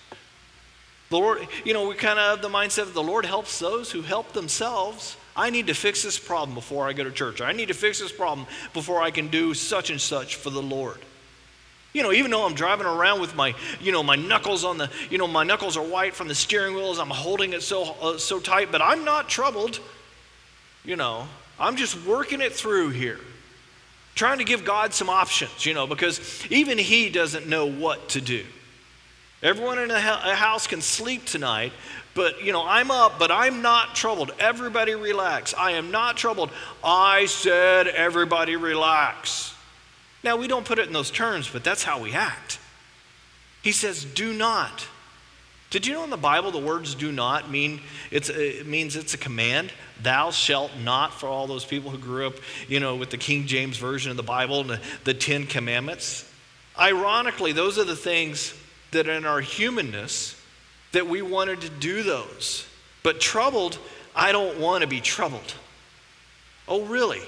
The 1.11 1.18
Lord, 1.18 1.47
you 1.64 1.73
know, 1.73 1.87
we 1.87 1.95
kind 1.95 2.18
of 2.18 2.25
have 2.25 2.42
the 2.42 2.49
mindset 2.49 2.83
of 2.83 2.95
the 2.95 3.02
Lord 3.04 3.26
helps 3.26 3.61
those 3.61 3.92
who 3.92 4.02
help 4.02 4.33
themselves. 4.33 5.16
I 5.37 5.50
need 5.50 5.66
to 5.66 5.75
fix 5.75 6.02
this 6.02 6.19
problem 6.19 6.55
before 6.55 6.88
I 6.88 6.95
go 6.95 7.05
to 7.05 7.11
church. 7.11 7.40
I 7.40 7.52
need 7.52 7.69
to 7.69 7.75
fix 7.75 8.00
this 8.00 8.11
problem 8.11 8.47
before 8.73 9.02
I 9.02 9.11
can 9.11 9.28
do 9.28 9.52
such 9.52 9.90
and 9.90 10.00
such 10.00 10.37
for 10.37 10.50
the 10.50 10.62
Lord. 10.62 10.99
You 11.93 12.02
know, 12.02 12.12
even 12.12 12.31
though 12.31 12.45
I'm 12.45 12.55
driving 12.55 12.87
around 12.87 13.21
with 13.21 13.35
my, 13.35 13.55
you 13.81 13.93
know, 13.93 14.02
my 14.02 14.16
knuckles 14.16 14.64
on 14.64 14.78
the, 14.78 14.90
you 15.11 15.19
know, 15.19 15.26
my 15.26 15.45
knuckles 15.45 15.76
are 15.76 15.85
white 15.85 16.14
from 16.14 16.28
the 16.28 16.35
steering 16.35 16.75
wheel 16.75 16.90
as 16.90 16.99
I'm 16.99 17.11
holding 17.11 17.52
it 17.52 17.62
so 17.62 17.95
uh, 18.02 18.19
so 18.19 18.38
tight, 18.38 18.73
but 18.73 18.83
I'm 18.83 19.05
not 19.05 19.28
troubled. 19.28 19.81
You 20.85 20.97
know, 20.97 21.26
I'm 21.59 21.76
just 21.76 22.05
working 22.07 22.40
it 22.40 22.52
through 22.52 22.90
here. 22.90 23.19
Trying 24.14 24.38
to 24.38 24.45
give 24.45 24.64
God 24.64 24.95
some 24.95 25.11
options, 25.11 25.66
you 25.66 25.75
know, 25.75 25.87
because 25.87 26.47
even 26.50 26.78
he 26.78 27.11
doesn't 27.11 27.47
know 27.47 27.66
what 27.66 28.11
to 28.11 28.21
do. 28.21 28.45
Everyone 29.43 29.78
in 29.78 29.90
a 29.90 30.00
house 30.00 30.66
can 30.66 30.81
sleep 30.81 31.26
tonight, 31.26 31.73
but 32.16 32.42
you 32.42 32.50
know, 32.50 32.64
I'm 32.66 32.90
up, 32.90 33.20
but 33.20 33.30
I'm 33.30 33.62
not 33.62 33.94
troubled. 33.94 34.32
Everybody 34.40 34.96
relax. 34.96 35.54
I 35.54 35.73
am 35.73 35.92
not 35.92 36.16
troubled. 36.16 36.50
I 36.82 37.26
said, 37.26 37.87
everybody 37.87 38.56
relax. 38.56 39.54
Now, 40.25 40.37
we 40.37 40.49
don't 40.49 40.64
put 40.64 40.80
it 40.80 40.88
in 40.88 40.92
those 40.92 41.12
terms, 41.12 41.49
but 41.49 41.62
that's 41.62 41.85
how 41.85 42.00
we 42.00 42.12
act. 42.12 42.58
He 43.62 43.70
says, 43.70 44.04
do 44.04 44.32
not. 44.32 44.88
Did 45.70 45.87
you 45.87 45.94
know 45.94 46.04
in 46.04 46.11
the 46.11 46.16
Bible 46.16 46.50
the 46.50 46.58
words 46.58 46.94
do 46.94 47.12
not 47.12 47.50
mean 47.50 47.80
it's, 48.11 48.28
it 48.28 48.66
means 48.66 48.96
it's 48.96 49.14
a 49.14 49.18
command? 49.18 49.73
Thou 50.02 50.30
shalt 50.30 50.70
not 50.82 51.12
for 51.12 51.28
all 51.28 51.46
those 51.46 51.64
people 51.64 51.90
who 51.90 51.99
grew 51.99 52.26
up, 52.26 52.35
you 52.68 52.80
know, 52.80 52.96
with 52.96 53.11
the 53.11 53.18
King 53.18 53.46
James 53.46 53.76
Version 53.76 54.11
of 54.11 54.16
the 54.16 54.23
Bible 54.23 54.61
and 54.61 54.70
the, 54.70 54.80
the 55.04 55.14
Ten 55.14 55.46
Commandments. 55.46 56.30
Ironically, 56.78 57.52
those 57.52 57.78
are 57.78 57.85
the 57.85 57.96
things 57.96 58.54
that 58.92 59.08
in 59.08 59.25
our 59.25 59.40
humanness 59.40 60.36
that 60.93 61.07
we 61.07 61.23
wanted 61.23 61.61
to 61.62 61.69
do 61.69 62.02
those. 62.02 62.66
But 63.02 63.21
troubled, 63.21 63.78
I 64.14 64.33
don't 64.33 64.59
want 64.59 64.83
to 64.83 64.88
be 64.88 65.00
troubled. 65.00 65.55
Oh, 66.69 66.85
really? 66.85 67.23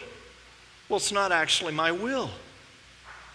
Well, 0.88 0.96
it's 0.96 1.12
not 1.12 1.32
actually 1.32 1.72
my 1.72 1.92
will. 1.92 2.30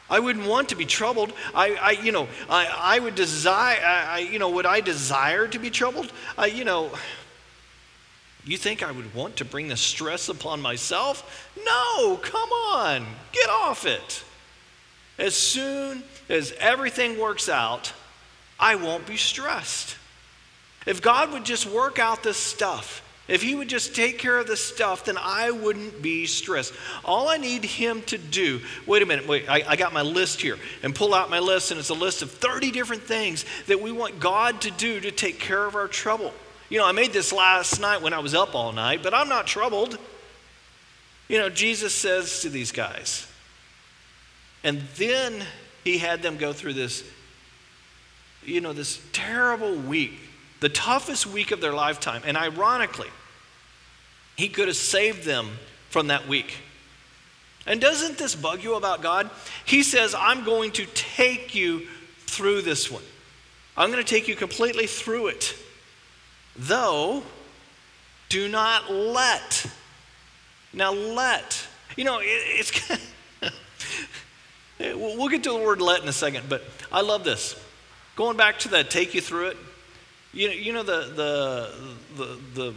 I 0.10 0.20
wouldn't 0.20 0.48
want 0.48 0.70
to 0.70 0.76
be 0.76 0.86
troubled. 0.86 1.34
I, 1.56 1.76
I 1.76 1.92
you 1.92 2.12
know, 2.12 2.28
I, 2.50 2.68
I 2.78 3.00
would 3.00 3.16
desire, 3.16 3.80
I, 3.84 4.20
you 4.20 4.40
know, 4.40 4.50
would 4.50 4.66
I 4.66 4.82
desire 4.82 5.48
to 5.48 5.60
be 5.60 5.70
troubled? 5.70 6.12
I, 6.38 6.48
you 6.48 6.66
know, 6.66 6.92
you 8.46 8.58
think 8.58 8.84
I 8.84 8.92
would 8.92 9.14
want 9.16 9.38
to 9.38 9.46
bring 9.46 9.70
the 9.70 9.78
stress 9.78 10.28
upon 10.28 10.62
myself? 10.62 11.50
No, 11.66 12.18
come 12.18 12.50
on, 12.50 13.06
get 13.32 13.50
off 13.50 13.86
it. 13.86 14.24
As 15.18 15.36
soon 15.36 16.04
as 16.28 16.54
everything 16.60 17.20
works 17.20 17.48
out, 17.48 17.94
I 18.60 18.76
won't 18.76 19.08
be 19.08 19.18
stressed. 19.18 19.96
If 20.86 21.02
God 21.02 21.32
would 21.32 21.46
just 21.46 21.66
work 21.66 22.00
out 22.00 22.24
this 22.24 22.38
stuff, 22.38 23.02
if 23.28 23.42
He 23.42 23.56
would 23.56 23.70
just 23.70 23.96
take 23.96 24.20
care 24.20 24.38
of 24.38 24.48
this 24.48 24.64
stuff, 24.64 25.06
then 25.06 25.18
I 25.18 25.52
wouldn't 25.52 26.02
be 26.02 26.26
stressed. 26.26 26.74
All 27.06 27.30
I 27.30 27.38
need 27.38 27.64
Him 27.64 28.02
to 28.04 28.18
do, 28.18 28.62
wait 28.86 29.02
a 29.02 29.06
minute, 29.06 29.28
wait, 29.28 29.50
I, 29.50 29.64
I, 29.66 29.76
got 29.78 29.94
my 29.94 30.02
list 30.02 30.42
here, 30.42 30.58
and 30.82 30.94
pull 30.94 31.14
out 31.14 31.30
my 31.30 31.40
list, 31.40 31.72
and 31.72 31.80
it's 31.80 31.90
a 31.90 31.94
list 31.94 32.22
of 32.22 32.32
30 32.32 32.72
different 32.72 33.04
things 33.04 33.46
that 33.68 33.82
we 33.82 33.92
want 33.92 34.20
God 34.20 34.62
to 34.62 34.72
do 34.72 35.00
to 35.00 35.12
take 35.12 35.40
care 35.40 35.66
of 35.66 35.76
our 35.76 35.88
trouble. 35.88 36.34
You 36.70 36.80
know, 36.80 36.86
I 36.86 36.92
made 36.92 37.14
this 37.14 37.32
last 37.32 37.80
night 37.80 38.02
when 38.02 38.14
I 38.14 38.20
was 38.20 38.34
up 38.34 38.56
all 38.56 38.74
night, 38.74 39.02
but 39.04 39.14
I'm 39.14 39.30
not 39.30 39.48
troubled. 39.48 39.98
You 41.30 41.38
know, 41.38 41.50
Jesus 41.50 41.94
says 41.94 42.42
to 42.42 42.50
these 42.50 42.74
guys, 42.74 43.26
and 44.66 44.82
then 44.98 45.46
He 45.86 45.98
had 45.98 46.22
them 46.22 46.36
go 46.36 46.52
through 46.52 46.74
this, 46.74 47.06
you 48.44 48.60
know, 48.60 48.74
this 48.74 49.00
terrible 49.14 49.76
week 49.76 50.20
the 50.64 50.70
toughest 50.70 51.28
week 51.28 51.52
of 51.52 51.60
their 51.60 51.74
lifetime. 51.74 52.22
And 52.26 52.38
ironically, 52.38 53.10
he 54.38 54.48
could 54.48 54.70
have 54.70 54.78
saved 54.78 55.26
them 55.26 55.50
from 55.90 56.08
that 56.08 56.26
week. 56.26 56.56
And 57.66 57.82
doesn't 57.82 58.18
this 58.18 58.34
bug 58.34 58.64
you 58.64 58.76
about 58.76 59.02
God? 59.02 59.30
He 59.66 59.84
says, 59.84 60.16
I'm 60.18 60.46
going 60.46 60.72
to 60.72 60.86
take 60.86 61.54
you 61.54 61.86
through 62.28 62.62
this 62.62 62.90
one. 62.90 63.04
I'm 63.76 63.92
going 63.92 64.02
to 64.02 64.10
take 64.10 64.30
you 64.30 64.38
completely 64.38 64.88
through 64.88 65.28
it. 65.28 65.54
Though, 66.56 67.24
do 68.30 68.48
not 68.48 68.90
let. 68.90 69.66
Now, 70.72 70.94
let. 70.94 71.68
You 71.98 72.06
know, 72.06 72.20
it, 72.20 72.26
it's. 72.26 73.02
we'll 74.80 75.28
get 75.28 75.44
to 75.44 75.52
the 75.52 75.58
word 75.58 75.82
let 75.82 76.02
in 76.02 76.08
a 76.08 76.14
second, 76.14 76.48
but 76.48 76.64
I 76.90 77.02
love 77.02 77.26
this. 77.26 77.62
Going 78.16 78.38
back 78.38 78.60
to 78.60 78.70
that 78.70 78.90
take 78.90 79.14
you 79.14 79.20
through 79.20 79.48
it, 79.48 79.58
you 80.34 80.48
know, 80.48 80.54
you 80.54 80.74
know 80.74 80.84
the, 80.84 81.12
the, 81.16 81.74
the, 82.18 82.40
the, 82.56 82.76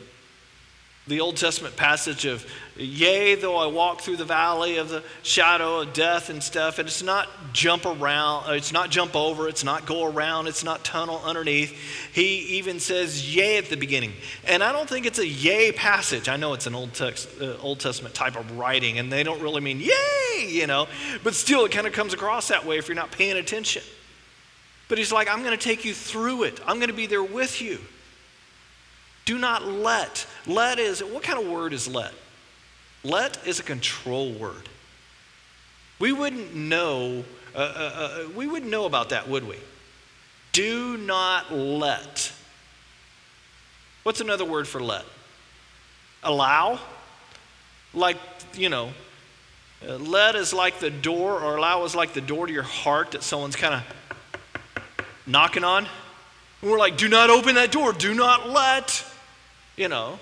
the 1.09 1.21
Old 1.21 1.37
Testament 1.37 1.77
passage 1.77 2.27
of, 2.27 2.45
Yea, 2.77 3.37
though 3.37 3.57
I 3.57 3.67
walk 3.67 4.03
through 4.03 4.17
the 4.17 4.25
valley 4.25 4.77
of 4.77 4.89
the 4.91 5.03
shadow 5.23 5.81
of 5.81 5.95
death 5.95 6.29
and 6.29 6.43
stuff, 6.43 6.79
and 6.79 6.87
it's 6.87 7.03
not 7.03 7.29
jump 7.53 7.87
around, 7.87 8.53
it's 8.55 8.73
not 8.73 8.91
jump 8.91 9.17
over, 9.17 9.49
it's 9.49 9.65
not 9.65 9.87
go 9.87 10.05
around, 10.05 10.49
it's 10.49 10.65
not 10.65 10.85
tunnel 10.85 11.23
underneath. 11.25 11.73
He 12.13 12.59
even 12.59 12.81
says 12.81 13.35
yea 13.35 13.57
at 13.57 13.71
the 13.71 13.77
beginning. 13.77 14.13
And 14.45 14.63
I 14.63 14.73
don't 14.73 14.89
think 14.89 15.07
it's 15.07 15.19
a 15.19 15.27
yea 15.27 15.73
passage. 15.73 16.29
I 16.29 16.37
know 16.37 16.53
it's 16.53 16.67
an 16.67 16.75
Old, 16.75 16.93
text, 16.93 17.29
uh, 17.41 17.57
Old 17.59 17.81
Testament 17.81 18.15
type 18.15 18.37
of 18.37 18.59
writing, 18.59 18.99
and 18.99 19.11
they 19.11 19.23
don't 19.23 19.41
really 19.41 19.63
mean 19.63 19.81
yay, 19.81 20.49
you 20.49 20.67
know, 20.67 20.89
but 21.23 21.35
still 21.35 21.65
it 21.65 21.73
kind 21.73 21.87
of 21.87 21.95
comes 21.95 22.13
across 22.13 22.49
that 22.49 22.67
way 22.67 22.77
if 22.77 22.89
you're 22.89 22.97
not 22.97 23.13
paying 23.13 23.37
attention. 23.37 23.83
But 24.89 24.99
he's 24.99 25.13
like, 25.13 25.29
I'm 25.29 25.43
going 25.43 25.57
to 25.57 25.63
take 25.63 25.85
you 25.85 25.95
through 25.95 26.45
it. 26.45 26.61
I'm 26.67 26.77
going 26.77 26.91
to 26.91 26.95
be 26.95 27.07
there 27.07 27.23
with 27.23 27.61
you. 27.61 27.79
Do 29.25 29.39
not 29.39 29.67
let. 29.67 30.27
Let 30.47 30.79
is, 30.79 31.03
what 31.03 31.23
kind 31.23 31.39
of 31.39 31.49
word 31.49 31.73
is 31.73 31.89
let? 31.89 32.13
Let 33.03 33.45
is 33.47 33.59
a 33.59 33.63
control 33.63 34.33
word. 34.33 34.69
We 35.99 36.13
wouldn't 36.13 36.55
know, 36.55 37.25
uh, 37.55 37.59
uh, 37.59 37.93
uh, 37.95 38.29
we 38.37 38.47
wouldn't 38.47 38.71
know 38.71 38.85
about 38.85 39.09
that, 39.11 39.29
would 39.29 39.47
we? 39.47 39.57
Do 40.53 40.97
not 40.97 41.53
let. 41.53 42.33
What's 44.05 44.21
another 44.21 44.45
word 44.45 44.69
for 44.69 44.81
let? 44.81 45.05
Allow? 46.23 46.79
Like, 47.93 48.19
you 48.55 48.69
know, 48.69 48.91
uh, 49.87 49.97
let 49.97 50.37
is 50.37 50.53
like 50.53 50.79
the 50.79 50.91
door, 50.91 51.41
or 51.41 51.57
allow 51.57 51.85
is 51.85 51.95
like 51.95 52.13
the 52.13 52.21
door 52.21 52.47
to 52.47 52.53
your 52.53 52.63
heart 52.63 53.13
that 53.13 53.23
someone's 53.23 53.57
kind 53.57 53.75
of 53.75 53.83
knocking 55.27 55.65
on. 55.65 55.87
And 56.63 56.71
we're 56.71 56.79
like, 56.79 56.97
do 56.97 57.09
not 57.09 57.31
open 57.31 57.57
that 57.57 57.73
door. 57.73 57.93
Do 57.93 58.15
not 58.15 58.49
let, 58.49 59.05
you 59.77 59.89
know. 59.89 60.19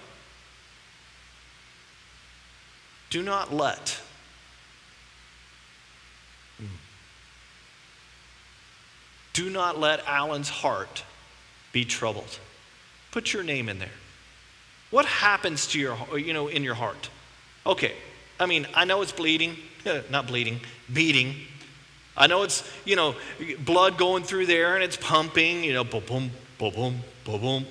Do 3.10 3.22
not 3.22 3.52
let. 3.52 4.00
Do 9.34 9.50
not 9.50 9.78
let 9.78 10.06
Alan's 10.06 10.48
heart 10.48 11.02
be 11.72 11.84
troubled. 11.84 12.38
Put 13.10 13.32
your 13.32 13.42
name 13.42 13.68
in 13.68 13.80
there. 13.80 13.90
What 14.90 15.06
happens 15.06 15.66
to 15.68 15.80
your, 15.80 15.96
you 16.16 16.32
know, 16.32 16.46
in 16.46 16.62
your 16.62 16.74
heart? 16.74 17.10
Okay, 17.66 17.92
I 18.38 18.46
mean, 18.46 18.66
I 18.74 18.84
know 18.84 19.02
it's 19.02 19.12
bleeding, 19.12 19.56
not 20.10 20.28
bleeding, 20.28 20.60
beating. 20.92 21.34
I 22.16 22.26
know 22.26 22.42
it's, 22.42 22.68
you 22.84 22.96
know, 22.96 23.16
blood 23.58 23.98
going 23.98 24.22
through 24.22 24.46
there 24.46 24.74
and 24.74 24.84
it's 24.84 24.96
pumping, 24.96 25.64
you 25.64 25.72
know, 25.72 25.84
boom, 25.84 26.04
boom, 26.06 26.30
boom, 26.58 26.72
boom, 26.72 27.00
boom, 27.24 27.40
boom. 27.40 27.66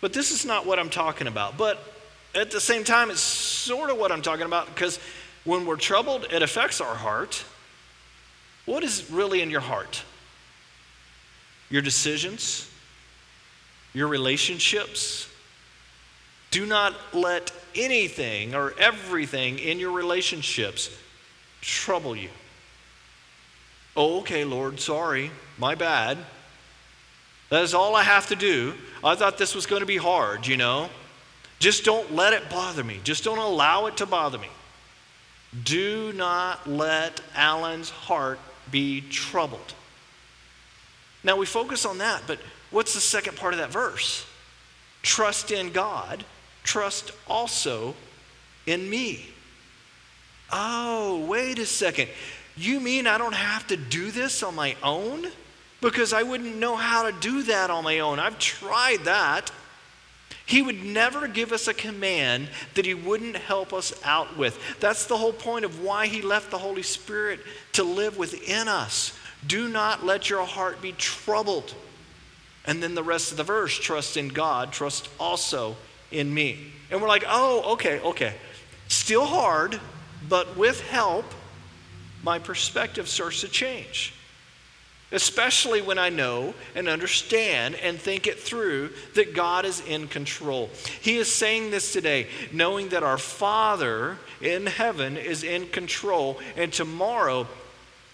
But 0.00 0.12
this 0.12 0.30
is 0.30 0.44
not 0.44 0.66
what 0.66 0.78
I'm 0.78 0.90
talking 0.90 1.26
about. 1.26 1.56
But 1.58 1.82
at 2.34 2.50
the 2.50 2.60
same 2.60 2.84
time, 2.84 3.10
it's 3.10 3.20
sort 3.20 3.90
of 3.90 3.98
what 3.98 4.12
I'm 4.12 4.22
talking 4.22 4.46
about 4.46 4.66
because 4.72 4.98
when 5.44 5.66
we're 5.66 5.76
troubled, 5.76 6.26
it 6.30 6.42
affects 6.42 6.80
our 6.80 6.94
heart. 6.94 7.44
What 8.64 8.84
is 8.84 9.10
really 9.10 9.42
in 9.42 9.50
your 9.50 9.60
heart? 9.60 10.04
Your 11.68 11.82
decisions, 11.82 12.70
your 13.92 14.06
relationships. 14.06 15.28
Do 16.50 16.66
not 16.66 16.94
let 17.12 17.50
anything 17.74 18.54
or 18.54 18.74
everything 18.78 19.58
in 19.58 19.80
your 19.80 19.92
relationships 19.92 20.90
trouble 21.60 22.14
you. 22.14 22.28
Oh, 23.96 24.20
okay, 24.20 24.44
Lord, 24.44 24.80
sorry, 24.80 25.30
my 25.58 25.74
bad. 25.74 26.18
That 27.50 27.62
is 27.62 27.74
all 27.74 27.94
I 27.94 28.02
have 28.02 28.28
to 28.28 28.36
do. 28.36 28.74
I 29.04 29.14
thought 29.14 29.36
this 29.36 29.54
was 29.54 29.66
going 29.66 29.80
to 29.80 29.86
be 29.86 29.98
hard, 29.98 30.46
you 30.46 30.56
know. 30.56 30.88
Just 31.58 31.84
don't 31.84 32.14
let 32.14 32.32
it 32.32 32.48
bother 32.48 32.82
me. 32.82 33.00
Just 33.04 33.24
don't 33.24 33.38
allow 33.38 33.86
it 33.86 33.98
to 33.98 34.06
bother 34.06 34.38
me. 34.38 34.48
Do 35.64 36.12
not 36.14 36.66
let 36.66 37.20
Alan's 37.34 37.90
heart 37.90 38.40
be 38.70 39.02
troubled. 39.02 39.74
Now 41.22 41.36
we 41.36 41.46
focus 41.46 41.84
on 41.84 41.98
that, 41.98 42.22
but 42.26 42.40
what's 42.70 42.94
the 42.94 43.00
second 43.00 43.36
part 43.36 43.52
of 43.52 43.60
that 43.60 43.70
verse? 43.70 44.26
Trust 45.02 45.50
in 45.50 45.72
God, 45.72 46.24
trust 46.64 47.12
also 47.28 47.94
in 48.66 48.88
me. 48.88 49.26
Oh, 50.50 51.24
wait 51.26 51.58
a 51.58 51.66
second. 51.66 52.08
You 52.56 52.80
mean 52.80 53.06
I 53.06 53.18
don't 53.18 53.34
have 53.34 53.66
to 53.68 53.76
do 53.76 54.10
this 54.10 54.42
on 54.42 54.54
my 54.54 54.76
own? 54.82 55.26
Because 55.80 56.12
I 56.12 56.22
wouldn't 56.22 56.56
know 56.56 56.76
how 56.76 57.10
to 57.10 57.12
do 57.20 57.42
that 57.44 57.70
on 57.70 57.84
my 57.84 58.00
own. 58.00 58.18
I've 58.18 58.38
tried 58.38 59.04
that. 59.04 59.50
He 60.44 60.62
would 60.62 60.82
never 60.84 61.28
give 61.28 61.52
us 61.52 61.66
a 61.66 61.74
command 61.74 62.48
that 62.74 62.84
He 62.84 62.94
wouldn't 62.94 63.36
help 63.36 63.72
us 63.72 63.92
out 64.04 64.36
with. 64.36 64.58
That's 64.80 65.06
the 65.06 65.16
whole 65.16 65.32
point 65.32 65.64
of 65.64 65.82
why 65.82 66.06
He 66.06 66.20
left 66.20 66.50
the 66.50 66.58
Holy 66.58 66.82
Spirit 66.82 67.40
to 67.72 67.82
live 67.82 68.18
within 68.18 68.68
us. 68.68 69.16
Do 69.46 69.68
not 69.68 70.04
let 70.04 70.30
your 70.30 70.44
heart 70.44 70.82
be 70.82 70.92
troubled. 70.92 71.74
And 72.64 72.82
then 72.82 72.94
the 72.94 73.02
rest 73.02 73.32
of 73.32 73.36
the 73.36 73.44
verse 73.44 73.76
trust 73.76 74.16
in 74.16 74.28
God, 74.28 74.72
trust 74.72 75.08
also 75.18 75.76
in 76.10 76.32
me. 76.32 76.72
And 76.90 77.00
we're 77.00 77.08
like, 77.08 77.24
oh, 77.26 77.72
okay, 77.72 78.00
okay. 78.00 78.34
Still 78.88 79.24
hard, 79.24 79.80
but 80.28 80.56
with 80.56 80.80
help 80.82 81.24
my 82.22 82.38
perspective 82.38 83.08
starts 83.08 83.40
to 83.40 83.48
change. 83.48 84.14
Especially 85.10 85.82
when 85.82 85.98
I 85.98 86.08
know 86.08 86.54
and 86.74 86.88
understand 86.88 87.74
and 87.74 88.00
think 88.00 88.26
it 88.26 88.38
through 88.38 88.90
that 89.14 89.34
God 89.34 89.66
is 89.66 89.80
in 89.86 90.08
control. 90.08 90.70
He 91.02 91.18
is 91.18 91.32
saying 91.32 91.70
this 91.70 91.92
today, 91.92 92.28
knowing 92.50 92.88
that 92.90 93.02
our 93.02 93.18
Father 93.18 94.16
in 94.40 94.66
heaven 94.66 95.18
is 95.18 95.44
in 95.44 95.66
control, 95.68 96.40
and 96.56 96.72
tomorrow 96.72 97.46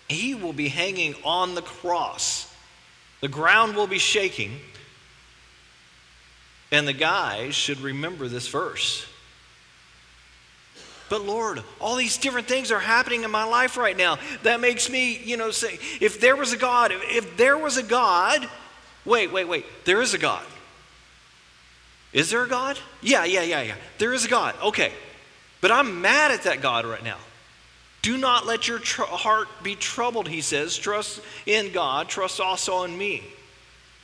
He 0.08 0.34
will 0.34 0.52
be 0.52 0.68
hanging 0.68 1.14
on 1.24 1.54
the 1.54 1.62
cross. 1.62 2.52
The 3.20 3.28
ground 3.28 3.76
will 3.76 3.86
be 3.86 3.98
shaking, 3.98 4.58
and 6.72 6.88
the 6.88 6.92
guys 6.92 7.54
should 7.54 7.80
remember 7.80 8.26
this 8.26 8.48
verse. 8.48 9.06
But 11.08 11.24
Lord, 11.24 11.62
all 11.80 11.96
these 11.96 12.18
different 12.18 12.48
things 12.48 12.70
are 12.70 12.78
happening 12.78 13.24
in 13.24 13.30
my 13.30 13.44
life 13.44 13.76
right 13.76 13.96
now. 13.96 14.18
That 14.42 14.60
makes 14.60 14.90
me, 14.90 15.18
you 15.18 15.36
know, 15.36 15.50
say, 15.50 15.78
if 16.00 16.20
there 16.20 16.36
was 16.36 16.52
a 16.52 16.56
God, 16.56 16.92
if 16.92 17.36
there 17.36 17.56
was 17.56 17.76
a 17.76 17.82
God, 17.82 18.48
wait, 19.04 19.32
wait, 19.32 19.48
wait, 19.48 19.64
there 19.84 20.02
is 20.02 20.14
a 20.14 20.18
God. 20.18 20.44
Is 22.12 22.30
there 22.30 22.42
a 22.42 22.48
God? 22.48 22.78
Yeah, 23.02 23.24
yeah, 23.24 23.42
yeah, 23.42 23.62
yeah. 23.62 23.76
There 23.98 24.12
is 24.12 24.24
a 24.24 24.28
God. 24.28 24.54
Okay. 24.62 24.92
But 25.60 25.72
I'm 25.72 26.00
mad 26.00 26.30
at 26.30 26.42
that 26.44 26.60
God 26.60 26.86
right 26.86 27.02
now. 27.02 27.18
Do 28.02 28.16
not 28.16 28.46
let 28.46 28.68
your 28.68 28.78
tr- 28.78 29.02
heart 29.02 29.48
be 29.62 29.74
troubled, 29.74 30.28
he 30.28 30.40
says. 30.40 30.76
Trust 30.76 31.20
in 31.46 31.72
God, 31.72 32.08
trust 32.08 32.40
also 32.40 32.84
in 32.84 32.96
me. 32.96 33.22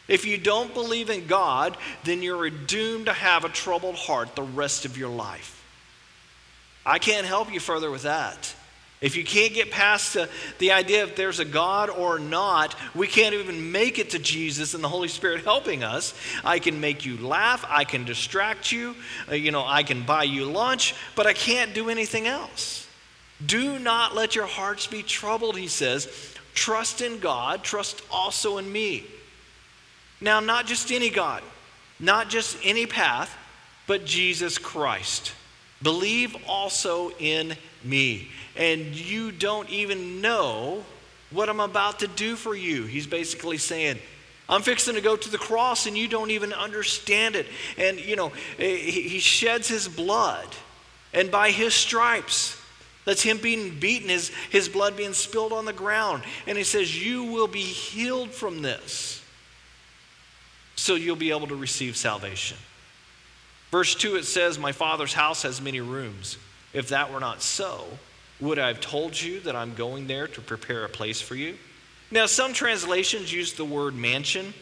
If 0.08 0.26
you 0.26 0.36
don't 0.36 0.74
believe 0.74 1.08
in 1.08 1.26
God, 1.26 1.76
then 2.02 2.20
you're 2.20 2.50
doomed 2.50 3.06
to 3.06 3.12
have 3.12 3.44
a 3.44 3.48
troubled 3.48 3.94
heart 3.94 4.36
the 4.36 4.42
rest 4.42 4.84
of 4.84 4.98
your 4.98 5.08
life. 5.08 5.53
I 6.86 6.98
can't 6.98 7.26
help 7.26 7.52
you 7.52 7.60
further 7.60 7.90
with 7.90 8.02
that. 8.02 8.54
If 9.00 9.16
you 9.16 9.24
can't 9.24 9.52
get 9.52 9.70
past 9.70 10.14
the, 10.14 10.30
the 10.58 10.72
idea 10.72 11.04
if 11.04 11.14
there's 11.14 11.38
a 11.38 11.44
God 11.44 11.90
or 11.90 12.18
not, 12.18 12.74
we 12.94 13.06
can't 13.06 13.34
even 13.34 13.70
make 13.70 13.98
it 13.98 14.10
to 14.10 14.18
Jesus 14.18 14.72
and 14.72 14.82
the 14.82 14.88
Holy 14.88 15.08
Spirit 15.08 15.44
helping 15.44 15.84
us. 15.84 16.14
I 16.42 16.58
can 16.58 16.80
make 16.80 17.04
you 17.04 17.18
laugh, 17.18 17.66
I 17.68 17.84
can 17.84 18.04
distract 18.04 18.72
you, 18.72 18.94
uh, 19.30 19.34
you 19.34 19.50
know, 19.50 19.62
I 19.62 19.82
can 19.82 20.04
buy 20.04 20.22
you 20.22 20.46
lunch, 20.46 20.94
but 21.16 21.26
I 21.26 21.34
can't 21.34 21.74
do 21.74 21.90
anything 21.90 22.26
else. 22.26 22.88
Do 23.44 23.78
not 23.78 24.14
let 24.14 24.34
your 24.34 24.46
hearts 24.46 24.86
be 24.86 25.02
troubled, 25.02 25.58
he 25.58 25.68
says. 25.68 26.08
Trust 26.54 27.02
in 27.02 27.18
God, 27.18 27.62
trust 27.62 28.00
also 28.10 28.56
in 28.56 28.72
me. 28.72 29.04
Now, 30.20 30.40
not 30.40 30.66
just 30.66 30.90
any 30.90 31.10
God, 31.10 31.42
not 32.00 32.30
just 32.30 32.56
any 32.64 32.86
path, 32.86 33.36
but 33.86 34.06
Jesus 34.06 34.56
Christ. 34.56 35.32
Believe 35.84 36.34
also 36.48 37.12
in 37.20 37.56
me. 37.84 38.30
And 38.56 38.98
you 38.98 39.30
don't 39.30 39.68
even 39.70 40.20
know 40.20 40.82
what 41.30 41.48
I'm 41.48 41.60
about 41.60 42.00
to 42.00 42.08
do 42.08 42.34
for 42.34 42.56
you. 42.56 42.84
He's 42.84 43.06
basically 43.06 43.58
saying, 43.58 43.98
I'm 44.48 44.62
fixing 44.62 44.94
to 44.94 45.00
go 45.00 45.14
to 45.14 45.30
the 45.30 45.38
cross 45.38 45.86
and 45.86 45.96
you 45.96 46.08
don't 46.08 46.30
even 46.30 46.52
understand 46.52 47.36
it. 47.36 47.46
And, 47.78 48.00
you 48.00 48.16
know, 48.16 48.32
eh, 48.58 48.76
he 48.76 49.18
sheds 49.18 49.68
his 49.68 49.86
blood. 49.86 50.48
And 51.12 51.30
by 51.30 51.50
his 51.50 51.74
stripes, 51.74 52.60
that's 53.04 53.22
him 53.22 53.38
being 53.38 53.78
beaten, 53.78 54.08
his, 54.08 54.30
his 54.50 54.68
blood 54.68 54.96
being 54.96 55.12
spilled 55.12 55.52
on 55.52 55.66
the 55.66 55.72
ground. 55.72 56.22
And 56.46 56.56
he 56.56 56.64
says, 56.64 57.04
You 57.04 57.24
will 57.24 57.46
be 57.46 57.60
healed 57.60 58.30
from 58.30 58.62
this. 58.62 59.22
So 60.76 60.94
you'll 60.94 61.16
be 61.16 61.30
able 61.30 61.46
to 61.48 61.56
receive 61.56 61.96
salvation. 61.96 62.56
Verse 63.74 63.96
2, 63.96 64.14
it 64.14 64.24
says, 64.24 64.56
My 64.56 64.70
father's 64.70 65.14
house 65.14 65.42
has 65.42 65.60
many 65.60 65.80
rooms. 65.80 66.38
If 66.72 66.90
that 66.90 67.12
were 67.12 67.18
not 67.18 67.42
so, 67.42 67.84
would 68.40 68.56
I 68.56 68.68
have 68.68 68.80
told 68.80 69.20
you 69.20 69.40
that 69.40 69.56
I'm 69.56 69.74
going 69.74 70.06
there 70.06 70.28
to 70.28 70.40
prepare 70.40 70.84
a 70.84 70.88
place 70.88 71.20
for 71.20 71.34
you? 71.34 71.58
Now, 72.12 72.26
some 72.26 72.52
translations 72.52 73.32
use 73.32 73.54
the 73.54 73.64
word 73.64 73.96
mansion. 73.96 74.54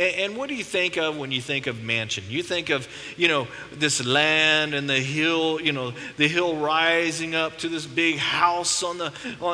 And, 0.00 0.34
what 0.34 0.48
do 0.48 0.54
you 0.54 0.64
think 0.64 0.96
of 0.96 1.18
when 1.18 1.30
you 1.30 1.42
think 1.42 1.66
of 1.66 1.82
mansion? 1.82 2.24
You 2.26 2.42
think 2.42 2.70
of, 2.70 2.88
you 3.18 3.28
know, 3.28 3.46
this 3.70 4.02
land 4.02 4.72
and 4.72 4.88
the 4.88 4.98
hill, 4.98 5.60
you 5.60 5.72
know, 5.72 5.92
the 6.16 6.26
hill 6.26 6.56
rising 6.56 7.34
up 7.34 7.58
to 7.58 7.68
this 7.68 7.84
big 7.84 8.16
house 8.16 8.82
on 8.82 8.96
the, 8.96 9.12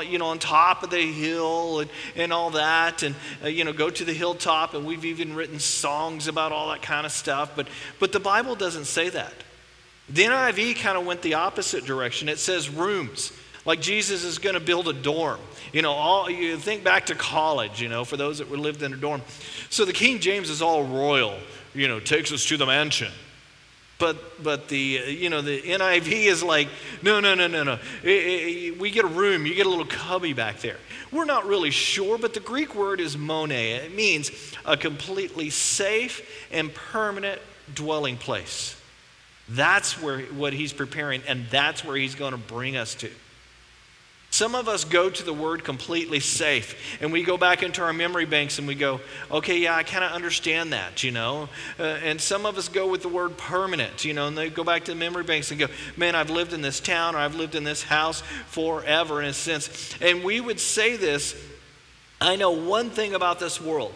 you 0.08 0.18
know, 0.18 0.26
on 0.26 0.38
top 0.38 0.84
of 0.84 0.90
the 0.90 1.00
hill 1.00 1.80
and, 1.80 1.90
and 2.14 2.32
all 2.32 2.50
that. 2.50 3.02
And, 3.02 3.16
uh, 3.42 3.48
you 3.48 3.64
know, 3.64 3.72
go 3.72 3.90
to 3.90 4.04
the 4.04 4.12
hilltop. 4.12 4.74
And 4.74 4.86
we've 4.86 5.04
even 5.04 5.34
written 5.34 5.58
songs 5.58 6.28
about 6.28 6.52
all 6.52 6.68
that 6.68 6.80
kind 6.80 7.04
of 7.04 7.10
stuff. 7.10 7.56
But, 7.56 7.66
but 7.98 8.12
the 8.12 8.20
Bible 8.20 8.54
doesn't 8.54 8.84
say 8.84 9.08
that. 9.08 9.34
The 10.08 10.22
NIV 10.22 10.76
kind 10.76 10.96
of 10.96 11.04
went 11.04 11.22
the 11.22 11.34
opposite 11.34 11.84
direction. 11.84 12.28
It 12.28 12.38
says 12.38 12.70
rooms 12.70 13.32
like 13.66 13.80
Jesus 13.80 14.25
is 14.25 14.38
going 14.38 14.54
to 14.54 14.61
build 14.61 14.88
a 14.88 14.92
dorm. 14.92 15.40
You 15.73 15.82
know, 15.82 15.92
all 15.92 16.30
you 16.30 16.56
think 16.56 16.85
back 16.85 17.06
to 17.06 17.14
college, 17.14 17.82
you 17.82 17.88
know, 17.88 18.04
for 18.04 18.16
those 18.16 18.38
that 18.38 18.49
were 18.49 18.56
lived 18.56 18.82
in 18.82 18.94
a 18.94 18.96
dorm. 18.96 19.20
So 19.68 19.85
the 19.85 19.92
King 19.92 20.20
James 20.20 20.49
is 20.49 20.62
all 20.62 20.85
royal, 20.85 21.37
you 21.75 21.88
know, 21.88 22.00
takes 22.00 22.32
us 22.32 22.46
to 22.46 22.56
the 22.56 22.66
mansion. 22.66 23.12
But 23.99 24.42
but 24.42 24.68
the 24.68 24.78
you 24.78 25.30
know 25.30 25.40
the 25.40 25.61
NIV 25.61 26.26
is 26.26 26.42
like 26.42 26.68
no 27.02 27.18
no 27.18 27.35
no 27.35 27.46
no 27.46 27.62
no 27.62 27.78
we 28.04 28.90
get 28.90 29.06
a 29.06 29.08
room 29.08 29.46
you 29.46 29.54
get 29.54 29.64
a 29.64 29.70
little 29.70 29.87
cubby 29.87 30.35
back 30.35 30.61
there 30.61 30.76
we're 31.11 31.25
not 31.25 31.46
really 31.46 31.70
sure 31.70 32.18
but 32.18 32.35
the 32.35 32.40
Greek 32.40 32.74
word 32.74 33.00
is 33.00 33.16
mone 33.16 33.52
it 33.52 33.94
means 33.94 34.31
a 34.66 34.76
completely 34.76 35.48
safe 35.48 36.46
and 36.52 36.74
permanent 36.74 37.40
dwelling 37.74 38.18
place 38.18 38.79
that's 39.48 40.00
where 40.02 40.20
what 40.26 40.52
he's 40.52 40.74
preparing 40.74 41.22
and 41.26 41.46
that's 41.50 41.83
where 41.83 41.96
he's 41.96 42.14
going 42.14 42.33
to 42.33 42.38
bring 42.38 42.76
us 42.76 42.94
to 42.96 43.11
some 44.37 44.55
of 44.55 44.68
us 44.68 44.85
go 44.85 45.09
to 45.09 45.22
the 45.22 45.33
word 45.33 45.64
completely 45.64 46.20
safe 46.20 46.99
and 47.01 47.11
we 47.11 47.22
go 47.22 47.38
back 47.38 47.62
into 47.62 47.83
our 47.83 47.94
memory 47.94 48.27
banks 48.27 48.59
and 48.59 48.68
we 48.68 48.75
go, 48.75 49.01
okay, 49.31 49.59
yeah, 49.59 49.75
I 49.75 49.83
kind 49.83 50.05
of 50.05 50.12
understand 50.12 50.75
that, 50.75 51.03
you 51.03 51.11
know. 51.11 51.49
Uh, 51.81 51.85
and 51.85 52.20
some 52.20 52.44
of 52.44 52.59
us 52.59 52.68
go 52.68 52.87
with 52.87 53.01
the 53.01 53.09
word 53.09 53.38
permanent, 53.38 54.05
you 54.05 54.12
know, 54.12 54.27
and 54.27 54.37
they 54.37 54.51
go 54.51 54.62
back 54.62 54.85
to 54.85 54.90
the 54.90 54.99
memory 54.99 55.25
banks 55.25 55.51
and 55.53 55.59
go, 55.59 55.68
man, 55.96 56.14
I've 56.14 56.29
lived 56.29 56.53
in 56.53 56.61
this 56.61 56.81
town 56.81 57.14
or 57.14 57.18
I've 57.18 57.35
lived 57.35 57.55
in 57.55 57.64
this 57.64 57.83
house 57.83 58.20
forever 58.49 59.22
in 59.22 59.29
a 59.29 59.33
sense. 59.33 59.96
And 60.03 60.22
we 60.22 60.38
would 60.42 60.61
say 60.61 60.99
this 60.99 61.35
I 62.20 62.37
know 62.37 62.51
one 62.51 62.90
thing 62.90 63.14
about 63.14 63.40
this 63.40 63.59
world 63.59 63.94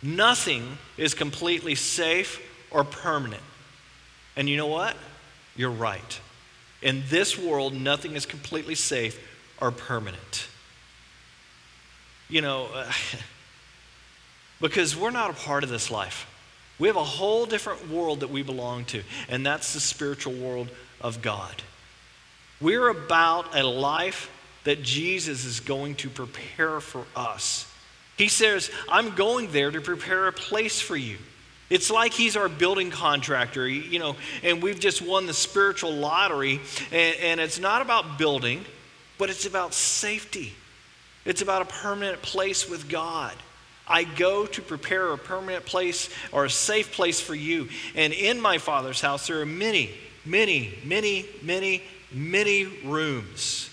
nothing 0.00 0.78
is 0.96 1.12
completely 1.12 1.74
safe 1.74 2.40
or 2.70 2.84
permanent. 2.84 3.42
And 4.36 4.48
you 4.48 4.56
know 4.56 4.68
what? 4.68 4.96
You're 5.56 5.72
right. 5.72 6.20
In 6.82 7.02
this 7.08 7.36
world, 7.36 7.74
nothing 7.74 8.14
is 8.14 8.24
completely 8.24 8.76
safe 8.76 9.26
are 9.60 9.70
permanent. 9.70 10.48
You 12.28 12.42
know, 12.42 12.68
uh, 12.74 12.90
because 14.60 14.96
we're 14.96 15.10
not 15.10 15.30
a 15.30 15.34
part 15.34 15.64
of 15.64 15.70
this 15.70 15.90
life. 15.90 16.26
We 16.78 16.88
have 16.88 16.96
a 16.96 17.04
whole 17.04 17.44
different 17.44 17.90
world 17.90 18.20
that 18.20 18.30
we 18.30 18.42
belong 18.42 18.86
to, 18.86 19.02
and 19.28 19.44
that's 19.44 19.74
the 19.74 19.80
spiritual 19.80 20.32
world 20.32 20.70
of 21.00 21.20
God. 21.20 21.62
We're 22.60 22.88
about 22.88 23.54
a 23.54 23.62
life 23.62 24.30
that 24.64 24.82
Jesus 24.82 25.44
is 25.44 25.60
going 25.60 25.96
to 25.96 26.10
prepare 26.10 26.80
for 26.80 27.04
us. 27.16 27.66
He 28.16 28.28
says, 28.28 28.70
I'm 28.88 29.14
going 29.14 29.50
there 29.52 29.70
to 29.70 29.80
prepare 29.80 30.26
a 30.26 30.32
place 30.32 30.80
for 30.80 30.96
you. 30.96 31.16
It's 31.70 31.90
like 31.90 32.12
he's 32.12 32.36
our 32.36 32.48
building 32.48 32.90
contractor, 32.90 33.66
you 33.66 33.98
know, 33.98 34.16
and 34.42 34.62
we've 34.62 34.80
just 34.80 35.00
won 35.00 35.26
the 35.26 35.32
spiritual 35.32 35.92
lottery, 35.92 36.60
and, 36.90 37.16
and 37.20 37.40
it's 37.40 37.58
not 37.58 37.80
about 37.80 38.18
building, 38.18 38.64
but 39.20 39.28
it's 39.28 39.44
about 39.44 39.74
safety. 39.74 40.54
It's 41.26 41.42
about 41.42 41.60
a 41.60 41.66
permanent 41.66 42.22
place 42.22 42.66
with 42.66 42.88
God. 42.88 43.34
I 43.86 44.04
go 44.04 44.46
to 44.46 44.62
prepare 44.62 45.12
a 45.12 45.18
permanent 45.18 45.66
place 45.66 46.08
or 46.32 46.46
a 46.46 46.50
safe 46.50 46.92
place 46.92 47.20
for 47.20 47.34
you. 47.34 47.68
And 47.94 48.14
in 48.14 48.40
my 48.40 48.56
Father's 48.56 49.02
house, 49.02 49.26
there 49.26 49.42
are 49.42 49.46
many, 49.46 49.90
many, 50.24 50.72
many, 50.84 51.26
many, 51.42 51.82
many 52.10 52.64
rooms. 52.82 53.68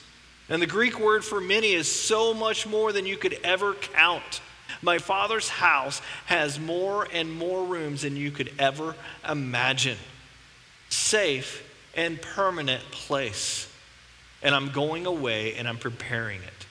And 0.49 0.61
the 0.61 0.67
Greek 0.67 0.99
word 0.99 1.23
for 1.23 1.39
many 1.39 1.71
is 1.71 1.89
so 1.89 2.33
much 2.33 2.67
more 2.67 2.91
than 2.91 3.05
you 3.05 3.15
could 3.15 3.39
ever 3.41 3.73
count. 3.73 4.41
My 4.81 4.97
Father's 4.97 5.47
house 5.47 6.01
has 6.25 6.59
more 6.59 7.07
and 7.13 7.31
more 7.31 7.63
rooms 7.63 8.01
than 8.01 8.17
you 8.17 8.31
could 8.31 8.51
ever 8.59 8.95
imagine. 9.27 9.97
Safe 10.89 11.63
and 11.95 12.21
permanent 12.21 12.83
place 12.91 13.66
and 14.41 14.53
I'm 14.53 14.69
going 14.71 15.05
away 15.05 15.55
and 15.55 15.67
I'm 15.67 15.77
preparing 15.77 16.41
it. 16.41 16.65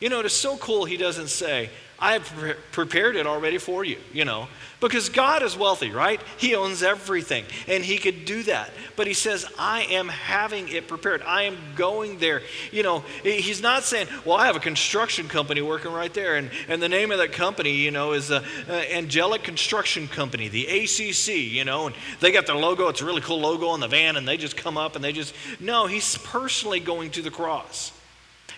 You 0.00 0.08
know, 0.08 0.20
it's 0.20 0.34
so 0.34 0.56
cool 0.56 0.84
he 0.84 0.96
doesn't 0.96 1.28
say, 1.28 1.70
I 1.98 2.12
have 2.12 2.24
pre- 2.24 2.54
prepared 2.72 3.16
it 3.16 3.26
already 3.26 3.56
for 3.56 3.84
you, 3.84 3.96
you 4.12 4.26
know, 4.26 4.48
because 4.80 5.08
God 5.08 5.42
is 5.42 5.56
wealthy, 5.56 5.90
right? 5.90 6.20
He 6.36 6.54
owns 6.54 6.82
everything 6.82 7.46
and 7.66 7.82
he 7.82 7.96
could 7.96 8.26
do 8.26 8.42
that. 8.42 8.70
But 8.96 9.06
he 9.06 9.14
says, 9.14 9.46
I 9.58 9.84
am 9.84 10.08
having 10.08 10.68
it 10.68 10.88
prepared. 10.88 11.22
I 11.22 11.42
am 11.44 11.56
going 11.74 12.18
there. 12.18 12.42
You 12.70 12.82
know, 12.82 12.98
he's 13.22 13.62
not 13.62 13.84
saying, 13.84 14.08
well, 14.26 14.36
I 14.36 14.46
have 14.46 14.56
a 14.56 14.60
construction 14.60 15.26
company 15.26 15.62
working 15.62 15.90
right 15.90 16.12
there. 16.12 16.36
And, 16.36 16.50
and 16.68 16.82
the 16.82 16.88
name 16.88 17.10
of 17.10 17.18
that 17.18 17.32
company, 17.32 17.72
you 17.72 17.90
know, 17.90 18.12
is 18.12 18.30
uh, 18.30 18.44
uh, 18.68 18.72
Angelic 18.72 19.42
Construction 19.42 20.06
Company, 20.06 20.48
the 20.48 20.66
ACC, 20.66 21.28
you 21.28 21.64
know, 21.64 21.86
and 21.86 21.96
they 22.20 22.30
got 22.30 22.46
their 22.46 22.56
logo. 22.56 22.88
It's 22.88 23.00
a 23.00 23.06
really 23.06 23.22
cool 23.22 23.40
logo 23.40 23.68
on 23.68 23.80
the 23.80 23.88
van 23.88 24.16
and 24.16 24.28
they 24.28 24.36
just 24.36 24.56
come 24.56 24.76
up 24.76 24.96
and 24.96 25.04
they 25.04 25.12
just, 25.12 25.34
no, 25.60 25.86
he's 25.86 26.18
personally 26.18 26.80
going 26.80 27.10
to 27.12 27.22
the 27.22 27.30
cross. 27.30 27.92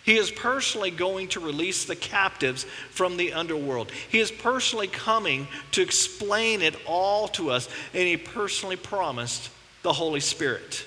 He 0.05 0.17
is 0.17 0.31
personally 0.31 0.91
going 0.91 1.29
to 1.29 1.41
release 1.41 1.85
the 1.85 1.97
captives 1.97 2.65
from 2.91 3.17
the 3.17 3.33
underworld. 3.33 3.91
He 4.09 4.21
is 4.21 4.31
personally 4.31 4.89
coming 4.89 5.49
to 5.73 5.83
explain 5.83 6.63
it 6.63 6.75
all 6.87 7.29
to 7.29 7.51
us, 7.51 7.69
and 7.93 8.03
He 8.03 8.17
personally 8.17 8.77
promised 8.77 9.51
the 9.83 9.93
Holy 9.93 10.21
Spirit. 10.21 10.85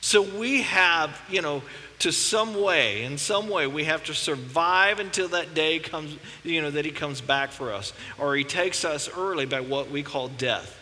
So 0.00 0.22
we 0.22 0.62
have, 0.62 1.18
you 1.30 1.42
know, 1.42 1.62
to 2.00 2.12
some 2.12 2.60
way, 2.60 3.04
in 3.04 3.16
some 3.16 3.48
way, 3.48 3.66
we 3.66 3.84
have 3.84 4.04
to 4.04 4.14
survive 4.14 5.00
until 5.00 5.28
that 5.28 5.54
day 5.54 5.78
comes, 5.78 6.16
you 6.44 6.60
know, 6.60 6.70
that 6.70 6.84
He 6.84 6.90
comes 6.90 7.20
back 7.20 7.50
for 7.50 7.72
us, 7.72 7.92
or 8.18 8.36
He 8.36 8.44
takes 8.44 8.84
us 8.84 9.08
early 9.16 9.46
by 9.46 9.60
what 9.60 9.90
we 9.90 10.02
call 10.02 10.28
death. 10.28 10.78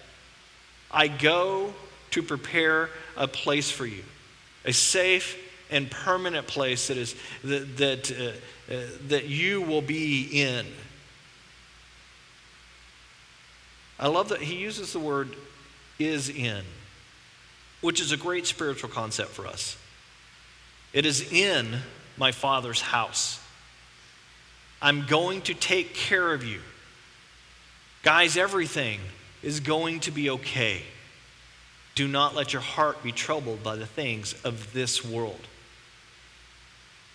I 0.91 1.09
go 1.09 1.73
to 2.11 2.23
prepare 2.23 2.91
a 3.17 3.29
place 3.29 3.71
for 3.71 3.87
you, 3.87 4.03
a 4.65 4.73
safe 4.73 5.39
and 5.75 5.91
permanent 5.91 6.47
place 6.47 6.89
that, 6.89 6.97
is, 6.97 7.15
that, 7.43 7.77
that, 7.77 8.11
uh, 8.11 8.75
uh, 8.75 8.87
that 9.09 9.27
you 9.27 9.61
will 9.61 9.83
be 9.83 10.41
in. 10.41 10.65
I 13.99 14.09
love 14.09 14.31
that 14.31 14.41
he 14.41 14.57
uses 14.57 14.93
the 14.93 15.01
word 15.01 15.37
is 15.99 16.29
in. 16.29 16.65
which 17.85 18.01
is 18.01 18.13
a 18.13 18.17
great 18.17 18.47
spiritual 18.47 18.89
concept 18.89 19.29
for 19.29 19.47
us. 19.47 19.77
It 20.95 21.05
is 21.05 21.31
in 21.31 21.81
my 22.17 22.33
Father's 22.33 22.81
house. 22.81 23.39
I'm 24.81 25.05
going 25.05 25.43
to 25.43 25.55
take 25.55 25.93
care 25.93 26.33
of 26.33 26.43
you. 26.43 26.61
Guys, 28.03 28.39
everything 28.39 29.01
is 29.43 29.61
going 29.61 30.01
to 30.01 30.11
be 30.11 30.31
okay. 30.31 30.81
Do 31.95 32.09
not 32.09 32.35
let 32.35 32.55
your 32.55 32.63
heart 32.63 33.03
be 33.03 33.13
troubled 33.13 33.63
by 33.63 33.77
the 33.77 33.87
things 33.87 34.35
of 34.45 34.73
this 34.73 35.05
world, 35.05 35.41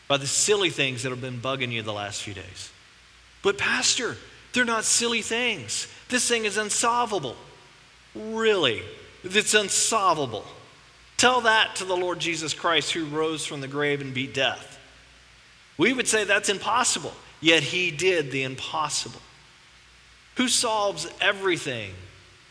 by 0.10 0.18
the 0.18 0.28
silly 0.28 0.72
things 0.72 1.04
that 1.04 1.12
have 1.12 1.22
been 1.22 1.40
bugging 1.40 1.72
you 1.72 1.82
the 1.82 1.94
last 1.94 2.24
few 2.24 2.34
days. 2.34 2.72
But, 3.42 3.58
Pastor, 3.58 4.18
they're 4.52 4.66
not 4.66 4.84
silly 4.84 5.22
things. 5.22 5.88
This 6.10 6.28
thing 6.28 6.44
is 6.44 6.58
unsolvable. 6.58 7.38
Really, 8.16 8.82
it's 9.24 9.54
unsolvable. 9.54 10.46
Tell 11.16 11.42
that 11.42 11.76
to 11.76 11.86
the 11.86 11.96
Lord 11.96 12.20
Jesus 12.20 12.54
Christ 12.54 12.92
who 12.92 13.06
rose 13.06 13.46
from 13.46 13.62
the 13.62 13.68
grave 13.68 14.02
and 14.02 14.14
beat 14.14 14.34
death. 14.34 14.80
We 15.78 15.94
would 15.94 16.08
say 16.08 16.24
that's 16.24 16.50
impossible, 16.50 17.14
yet 17.40 17.62
he 17.62 17.92
did 17.92 18.32
the 18.32 18.44
impossible. 18.44 19.22
Who 20.38 20.48
solves 20.48 21.08
everything 21.22 21.92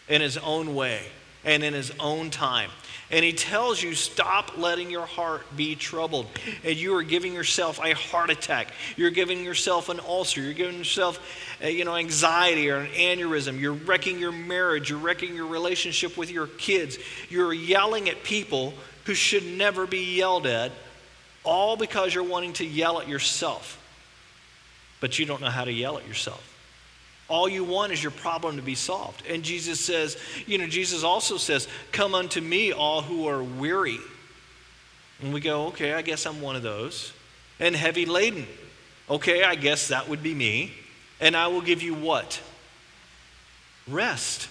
in 0.08 0.20
his 0.20 0.38
own 0.38 0.74
way 0.74 1.02
and 1.44 1.62
in 1.62 1.74
his 1.74 1.92
own 2.00 2.30
time? 2.30 2.70
And 3.10 3.24
he 3.24 3.32
tells 3.32 3.82
you, 3.82 3.94
stop 3.94 4.58
letting 4.58 4.90
your 4.90 5.06
heart 5.06 5.56
be 5.56 5.74
troubled. 5.76 6.26
And 6.62 6.76
you 6.76 6.94
are 6.96 7.02
giving 7.02 7.32
yourself 7.32 7.80
a 7.82 7.94
heart 7.94 8.28
attack. 8.28 8.68
You're 8.96 9.10
giving 9.10 9.44
yourself 9.44 9.88
an 9.88 9.98
ulcer. 10.00 10.42
You're 10.42 10.52
giving 10.52 10.76
yourself, 10.76 11.18
uh, 11.64 11.68
you 11.68 11.86
know, 11.86 11.96
anxiety 11.96 12.70
or 12.70 12.80
an 12.80 12.88
aneurysm. 12.88 13.58
You're 13.58 13.72
wrecking 13.72 14.18
your 14.18 14.32
marriage. 14.32 14.90
You're 14.90 14.98
wrecking 14.98 15.34
your 15.34 15.46
relationship 15.46 16.18
with 16.18 16.30
your 16.30 16.48
kids. 16.48 16.98
You're 17.30 17.54
yelling 17.54 18.10
at 18.10 18.24
people 18.24 18.74
who 19.04 19.14
should 19.14 19.44
never 19.44 19.86
be 19.86 20.16
yelled 20.16 20.46
at, 20.46 20.70
all 21.44 21.78
because 21.78 22.14
you're 22.14 22.24
wanting 22.24 22.52
to 22.54 22.64
yell 22.66 23.00
at 23.00 23.08
yourself. 23.08 23.82
But 25.00 25.18
you 25.18 25.24
don't 25.24 25.40
know 25.40 25.48
how 25.48 25.64
to 25.64 25.72
yell 25.72 25.96
at 25.96 26.06
yourself. 26.06 26.57
All 27.28 27.48
you 27.48 27.62
want 27.62 27.92
is 27.92 28.02
your 28.02 28.10
problem 28.10 28.56
to 28.56 28.62
be 28.62 28.74
solved. 28.74 29.22
And 29.26 29.42
Jesus 29.42 29.78
says, 29.78 30.16
you 30.46 30.56
know, 30.56 30.66
Jesus 30.66 31.04
also 31.04 31.36
says, 31.36 31.68
Come 31.92 32.14
unto 32.14 32.40
me, 32.40 32.72
all 32.72 33.02
who 33.02 33.28
are 33.28 33.42
weary. 33.42 33.98
And 35.20 35.34
we 35.34 35.40
go, 35.40 35.66
Okay, 35.66 35.92
I 35.92 36.02
guess 36.02 36.24
I'm 36.24 36.40
one 36.40 36.56
of 36.56 36.62
those. 36.62 37.12
And 37.60 37.76
heavy 37.76 38.06
laden. 38.06 38.46
Okay, 39.10 39.42
I 39.42 39.56
guess 39.56 39.88
that 39.88 40.08
would 40.08 40.22
be 40.22 40.34
me. 40.34 40.72
And 41.20 41.36
I 41.36 41.48
will 41.48 41.60
give 41.60 41.82
you 41.82 41.94
what? 41.94 42.40
Rest. 43.86 44.48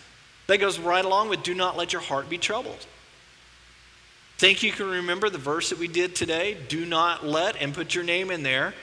That 0.48 0.60
goes 0.60 0.80
right 0.80 1.04
along 1.04 1.30
with 1.30 1.44
do 1.44 1.56
not 1.56 1.78
let 1.78 1.94
your 1.94 2.02
heart 2.02 2.30
be 2.30 2.38
troubled. 2.38 2.86
Think 4.38 4.62
you 4.62 4.72
can 4.72 4.88
remember 4.88 5.30
the 5.30 5.40
verse 5.40 5.72
that 5.72 5.80
we 5.80 5.88
did 5.88 6.16
today? 6.16 6.58
Do 6.68 6.86
not 6.86 7.26
let, 7.26 7.60
and 7.60 7.74
put 7.74 7.96
your 7.96 8.04
name 8.04 8.30
in 8.30 8.44
there, 8.44 8.76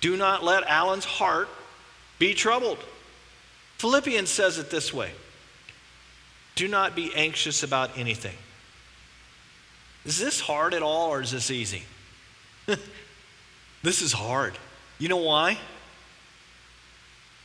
do 0.00 0.16
not 0.16 0.42
let 0.42 0.64
Alan's 0.64 1.04
heart 1.04 1.48
be 2.18 2.34
troubled. 2.34 2.78
Philippians 3.78 4.28
says 4.28 4.58
it 4.58 4.70
this 4.70 4.92
way 4.92 5.10
Do 6.54 6.68
not 6.68 6.96
be 6.96 7.14
anxious 7.14 7.62
about 7.62 7.96
anything. 7.98 8.36
Is 10.04 10.18
this 10.18 10.40
hard 10.40 10.72
at 10.72 10.82
all 10.82 11.10
or 11.10 11.20
is 11.20 11.32
this 11.32 11.50
easy? 11.50 11.82
this 13.82 14.02
is 14.02 14.12
hard. 14.12 14.56
You 14.98 15.08
know 15.08 15.16
why? 15.16 15.58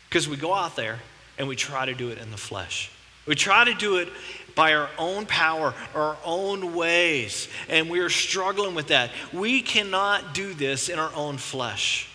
Because 0.07 0.29
we 0.29 0.37
go 0.37 0.53
out 0.53 0.75
there 0.75 0.99
and 1.37 1.47
we 1.47 1.55
try 1.55 1.85
to 1.85 1.93
do 1.93 2.09
it 2.09 2.19
in 2.19 2.29
the 2.29 2.37
flesh. 2.37 2.91
We 3.25 3.35
try 3.35 3.63
to 3.63 3.73
do 3.73 3.97
it 3.97 4.09
by 4.55 4.73
our 4.73 4.89
own 4.97 5.25
power, 5.25 5.73
our 5.95 6.17
own 6.23 6.75
ways, 6.75 7.47
and 7.69 7.89
we 7.89 7.99
are 7.99 8.09
struggling 8.09 8.75
with 8.75 8.87
that. 8.87 9.11
We 9.31 9.61
cannot 9.61 10.33
do 10.33 10.53
this 10.53 10.89
in 10.89 10.99
our 10.99 11.13
own 11.15 11.37
flesh. 11.37 12.09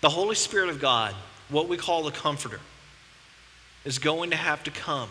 The 0.00 0.10
Holy 0.10 0.34
Spirit 0.34 0.68
of 0.68 0.80
God 0.80 1.14
what 1.52 1.68
we 1.68 1.76
call 1.76 2.02
the 2.02 2.10
Comforter, 2.10 2.60
is 3.84 3.98
going 3.98 4.30
to 4.30 4.36
have 4.36 4.64
to 4.64 4.70
come 4.70 5.08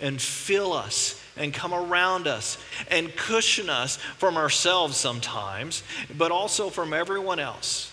and 0.00 0.20
fill 0.20 0.72
us 0.72 1.20
and 1.36 1.54
come 1.54 1.72
around 1.72 2.26
us 2.26 2.58
and 2.90 3.14
cushion 3.16 3.70
us 3.70 3.96
from 3.96 4.36
ourselves 4.36 4.96
sometimes, 4.96 5.82
but 6.16 6.30
also 6.30 6.68
from 6.68 6.92
everyone 6.92 7.38
else. 7.38 7.92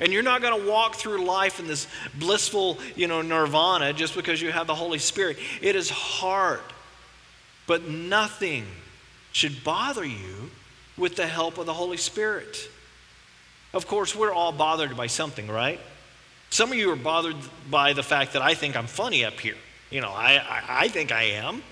And 0.00 0.12
you're 0.12 0.22
not 0.22 0.42
going 0.42 0.62
to 0.62 0.70
walk 0.70 0.94
through 0.94 1.24
life 1.24 1.58
in 1.58 1.66
this 1.66 1.88
blissful, 2.14 2.78
you 2.94 3.08
know, 3.08 3.20
nirvana 3.20 3.92
just 3.92 4.14
because 4.14 4.40
you 4.40 4.52
have 4.52 4.66
the 4.66 4.74
Holy 4.74 4.98
Spirit. 4.98 5.38
It 5.60 5.74
is 5.74 5.90
hard, 5.90 6.60
but 7.66 7.88
nothing 7.88 8.64
should 9.32 9.64
bother 9.64 10.04
you 10.04 10.50
with 10.96 11.16
the 11.16 11.26
help 11.26 11.58
of 11.58 11.66
the 11.66 11.74
Holy 11.74 11.96
Spirit. 11.96 12.68
Of 13.72 13.86
course, 13.86 14.14
we're 14.14 14.32
all 14.32 14.52
bothered 14.52 14.96
by 14.96 15.08
something, 15.08 15.48
right? 15.48 15.80
Some 16.50 16.72
of 16.72 16.78
you 16.78 16.90
are 16.90 16.96
bothered 16.96 17.36
by 17.70 17.92
the 17.92 18.02
fact 18.02 18.32
that 18.32 18.42
I 18.42 18.54
think 18.54 18.76
I'm 18.76 18.86
funny 18.86 19.24
up 19.24 19.38
here. 19.38 19.56
You 19.90 20.00
know, 20.00 20.10
I, 20.10 20.34
I, 20.36 20.62
I 20.84 20.88
think 20.88 21.12
I 21.12 21.22
am. 21.24 21.62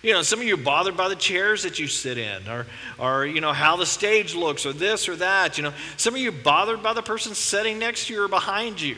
You 0.00 0.12
know, 0.12 0.22
some 0.22 0.40
of 0.40 0.46
you 0.46 0.54
are 0.54 0.58
bothered 0.58 0.96
by 0.96 1.08
the 1.08 1.16
chairs 1.16 1.64
that 1.64 1.80
you 1.80 1.88
sit 1.88 2.18
in, 2.18 2.46
or, 2.48 2.66
or, 2.98 3.26
you 3.26 3.40
know, 3.40 3.52
how 3.52 3.76
the 3.76 3.86
stage 3.86 4.34
looks, 4.34 4.64
or 4.64 4.72
this 4.72 5.08
or 5.08 5.16
that. 5.16 5.58
You 5.58 5.64
know, 5.64 5.72
some 5.96 6.14
of 6.14 6.20
you 6.20 6.28
are 6.28 6.42
bothered 6.44 6.82
by 6.82 6.92
the 6.92 7.02
person 7.02 7.34
sitting 7.34 7.80
next 7.80 8.06
to 8.06 8.14
you 8.14 8.22
or 8.22 8.28
behind 8.28 8.80
you. 8.80 8.96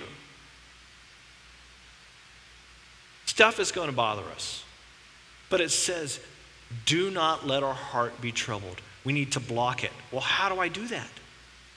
Stuff 3.24 3.60
is 3.60 3.72
going 3.72 3.88
to 3.88 3.96
bother 3.96 4.24
us. 4.34 4.62
But 5.48 5.62
it 5.62 5.70
says, 5.70 6.20
do 6.84 7.10
not 7.10 7.46
let 7.46 7.62
our 7.62 7.74
heart 7.74 8.20
be 8.20 8.30
troubled. 8.30 8.80
We 9.04 9.14
need 9.14 9.32
to 9.32 9.40
block 9.40 9.84
it. 9.84 9.92
Well, 10.12 10.20
how 10.20 10.48
do 10.48 10.60
I 10.60 10.68
do 10.68 10.86
that? 10.88 11.08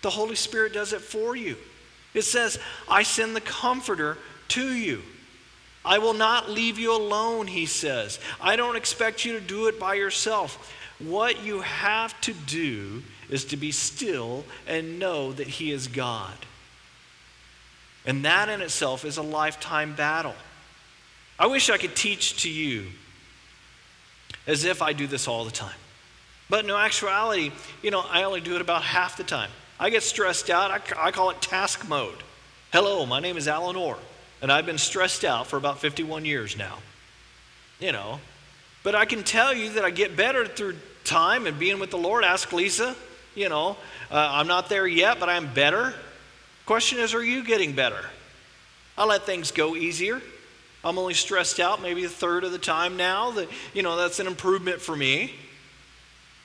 The 0.02 0.10
Holy 0.10 0.36
Spirit 0.36 0.74
does 0.74 0.92
it 0.92 1.02
for 1.02 1.36
you. 1.36 1.56
It 2.14 2.24
says, 2.24 2.60
I 2.88 3.04
send 3.04 3.36
the 3.36 3.42
Comforter 3.42 4.18
to 4.50 4.74
you. 4.74 5.02
I 5.86 6.00
will 6.00 6.14
not 6.14 6.50
leave 6.50 6.80
you 6.80 6.96
alone, 6.96 7.48
he 7.48 7.66
says. 7.66 8.20
I 8.40 8.56
don't 8.56 8.76
expect 8.76 9.26
you 9.26 9.34
to 9.34 9.42
do 9.42 9.68
it 9.68 9.80
by 9.80 9.96
yourself. 9.96 10.72
What 11.00 11.44
you 11.44 11.62
have 11.62 12.20
to 12.22 12.34
do 12.34 13.04
is 13.30 13.46
to 13.46 13.58
be 13.58 13.72
still 13.72 14.46
and 14.68 15.00
know 15.00 15.34
that 15.34 15.48
he 15.48 15.72
is 15.72 15.88
God. 15.88 16.34
And 18.06 18.24
that 18.26 18.50
in 18.50 18.62
itself 18.62 19.06
is 19.06 19.18
a 19.18 19.22
lifetime 19.22 19.96
battle. 19.96 20.36
I 21.40 21.48
wish 21.48 21.70
I 21.70 21.78
could 21.78 21.96
teach 21.96 22.44
to 22.44 22.50
you 22.50 22.88
as 24.46 24.66
if 24.66 24.82
I 24.82 24.94
do 24.94 25.08
this 25.08 25.28
all 25.28 25.46
the 25.46 25.52
time. 25.52 25.76
But 26.50 26.66
in 26.66 26.72
actuality, 26.72 27.52
you 27.82 27.92
know, 27.92 28.06
I 28.10 28.24
only 28.24 28.42
do 28.42 28.56
it 28.56 28.62
about 28.62 28.84
half 28.84 29.18
the 29.18 29.24
time. 29.24 29.50
I 29.84 29.90
get 29.90 30.02
stressed 30.02 30.50
out. 30.50 30.72
I, 30.72 31.08
I 31.08 31.12
call 31.12 31.30
it 31.32 31.42
task 31.42 31.90
mode. 31.90 32.16
Hello, 32.72 33.06
my 33.06 33.20
name 33.20 33.36
is 33.36 33.50
Alan 33.50 33.76
Orr, 33.76 33.98
and 34.42 34.50
I've 34.50 34.66
been 34.66 34.78
stressed 34.78 35.26
out 35.26 35.48
for 35.48 35.58
about 35.58 35.80
51 35.80 36.24
years 36.24 36.58
now. 36.58 36.78
You 37.82 37.92
know, 37.92 38.22
but 38.84 38.96
I 38.96 39.04
can 39.04 39.24
tell 39.24 39.54
you 39.54 39.72
that 39.72 39.84
I 39.84 39.90
get 39.90 40.16
better 40.16 40.46
through 40.46 40.78
time 41.04 41.48
and 41.48 41.60
being 41.60 41.80
with 41.80 41.92
the 41.92 41.98
Lord. 41.98 42.24
Ask 42.24 42.54
Lisa. 42.54 42.96
You 43.36 43.50
know, 43.50 43.76
uh, 44.10 44.30
I'm 44.32 44.48
not 44.48 44.70
there 44.70 44.88
yet, 44.88 45.20
but 45.20 45.28
I'm 45.28 45.54
better. 45.54 45.94
Question 46.66 47.00
is, 47.00 47.14
are 47.14 47.22
you 47.22 47.44
getting 47.44 47.74
better? 47.74 48.06
I 48.98 49.04
let 49.04 49.24
things 49.24 49.52
go 49.52 49.76
easier. 49.76 50.22
I'm 50.86 50.98
only 50.98 51.14
stressed 51.14 51.60
out 51.60 51.82
maybe 51.82 52.06
a 52.06 52.10
third 52.10 52.46
of 52.46 52.54
the 52.54 52.58
time 52.58 52.96
now. 52.96 53.32
That 53.32 53.50
you 53.74 53.84
know, 53.84 53.98
that's 53.98 54.22
an 54.22 54.28
improvement 54.28 54.80
for 54.80 54.96
me. 54.96 55.34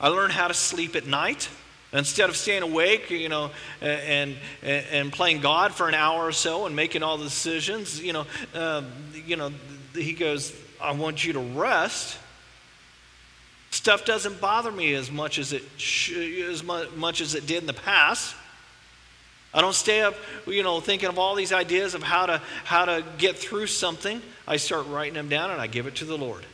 I 0.00 0.08
learned 0.08 0.32
how 0.32 0.48
to 0.48 0.54
sleep 0.54 0.96
at 0.96 1.06
night. 1.06 1.48
Instead 1.92 2.28
of 2.28 2.36
staying 2.36 2.62
awake, 2.62 3.10
you 3.10 3.30
know, 3.30 3.50
and, 3.80 4.36
and, 4.62 4.86
and 4.90 5.12
playing 5.12 5.40
God 5.40 5.72
for 5.74 5.88
an 5.88 5.94
hour 5.94 6.26
or 6.26 6.32
so 6.32 6.66
and 6.66 6.76
making 6.76 7.02
all 7.02 7.16
the 7.16 7.24
decisions, 7.24 8.00
you 8.02 8.12
know, 8.12 8.26
uh, 8.54 8.82
you 9.14 9.36
know, 9.36 9.50
he 9.94 10.12
goes, 10.12 10.52
I 10.82 10.92
want 10.92 11.24
you 11.24 11.32
to 11.32 11.40
rest. 11.40 12.18
Stuff 13.70 14.04
doesn't 14.04 14.40
bother 14.40 14.70
me 14.70 14.94
as 14.94 15.10
much 15.10 15.38
as 15.38 15.52
it 15.52 15.62
sh- 15.76 16.12
as 16.12 16.62
much 16.62 17.20
as 17.20 17.34
it 17.34 17.46
did 17.46 17.58
in 17.58 17.66
the 17.66 17.74
past. 17.74 18.34
I 19.52 19.62
don't 19.62 19.74
stay 19.74 20.02
up, 20.02 20.14
you 20.46 20.62
know, 20.62 20.80
thinking 20.80 21.08
of 21.08 21.18
all 21.18 21.34
these 21.34 21.52
ideas 21.52 21.94
of 21.94 22.02
how 22.02 22.26
to 22.26 22.42
how 22.64 22.84
to 22.84 23.04
get 23.16 23.36
through 23.36 23.66
something. 23.66 24.20
I 24.46 24.56
start 24.56 24.86
writing 24.88 25.14
them 25.14 25.28
down 25.28 25.50
and 25.50 25.60
I 25.60 25.66
give 25.66 25.86
it 25.86 25.96
to 25.96 26.04
the 26.04 26.16
Lord. 26.16 26.44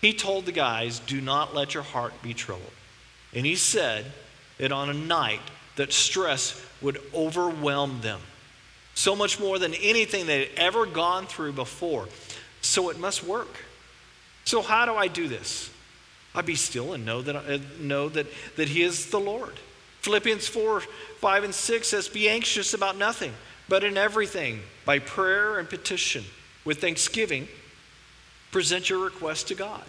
He 0.00 0.12
told 0.12 0.46
the 0.46 0.52
guys, 0.52 0.98
"Do 1.00 1.20
not 1.20 1.54
let 1.54 1.74
your 1.74 1.82
heart 1.82 2.20
be 2.22 2.34
troubled." 2.34 2.72
And 3.32 3.44
he 3.44 3.56
said, 3.56 4.12
it 4.58 4.72
on 4.72 4.90
a 4.90 4.94
night 4.94 5.40
that 5.76 5.92
stress 5.92 6.60
would 6.80 7.00
overwhelm 7.12 8.00
them. 8.00 8.20
So 8.94 9.16
much 9.16 9.40
more 9.40 9.58
than 9.58 9.74
anything 9.74 10.26
they 10.26 10.46
had 10.46 10.48
ever 10.56 10.86
gone 10.86 11.26
through 11.26 11.52
before. 11.52 12.08
So 12.60 12.90
it 12.90 12.98
must 12.98 13.24
work. 13.24 13.56
So, 14.44 14.62
how 14.62 14.86
do 14.86 14.94
I 14.94 15.08
do 15.08 15.26
this? 15.26 15.70
I 16.34 16.42
be 16.42 16.54
still 16.54 16.92
and 16.92 17.06
know 17.06 17.22
that, 17.22 17.36
uh, 17.36 17.58
know 17.80 18.08
that, 18.10 18.26
that 18.56 18.68
He 18.68 18.82
is 18.82 19.10
the 19.10 19.20
Lord. 19.20 19.54
Philippians 20.00 20.46
4 20.48 20.80
5 20.80 21.44
and 21.44 21.54
6 21.54 21.88
says, 21.88 22.08
Be 22.08 22.28
anxious 22.28 22.74
about 22.74 22.98
nothing, 22.98 23.32
but 23.68 23.84
in 23.84 23.96
everything, 23.96 24.60
by 24.84 24.98
prayer 24.98 25.58
and 25.58 25.68
petition, 25.68 26.24
with 26.64 26.80
thanksgiving, 26.80 27.48
present 28.52 28.90
your 28.90 29.02
request 29.02 29.48
to 29.48 29.54
God. 29.54 29.84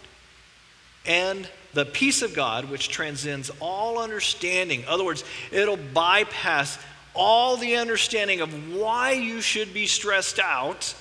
And 1.05 1.47
the 1.73 1.85
peace 1.85 2.21
of 2.21 2.33
God, 2.33 2.69
which 2.69 2.89
transcends 2.89 3.51
all 3.59 3.99
understanding. 3.99 4.81
In 4.81 4.87
other 4.87 5.03
words, 5.03 5.23
it'll 5.51 5.77
bypass 5.77 6.79
all 7.13 7.57
the 7.57 7.75
understanding 7.75 8.41
of 8.41 8.73
why 8.75 9.11
you 9.11 9.41
should 9.41 9.73
be 9.73 9.85
stressed 9.85 10.39
out, 10.39 10.95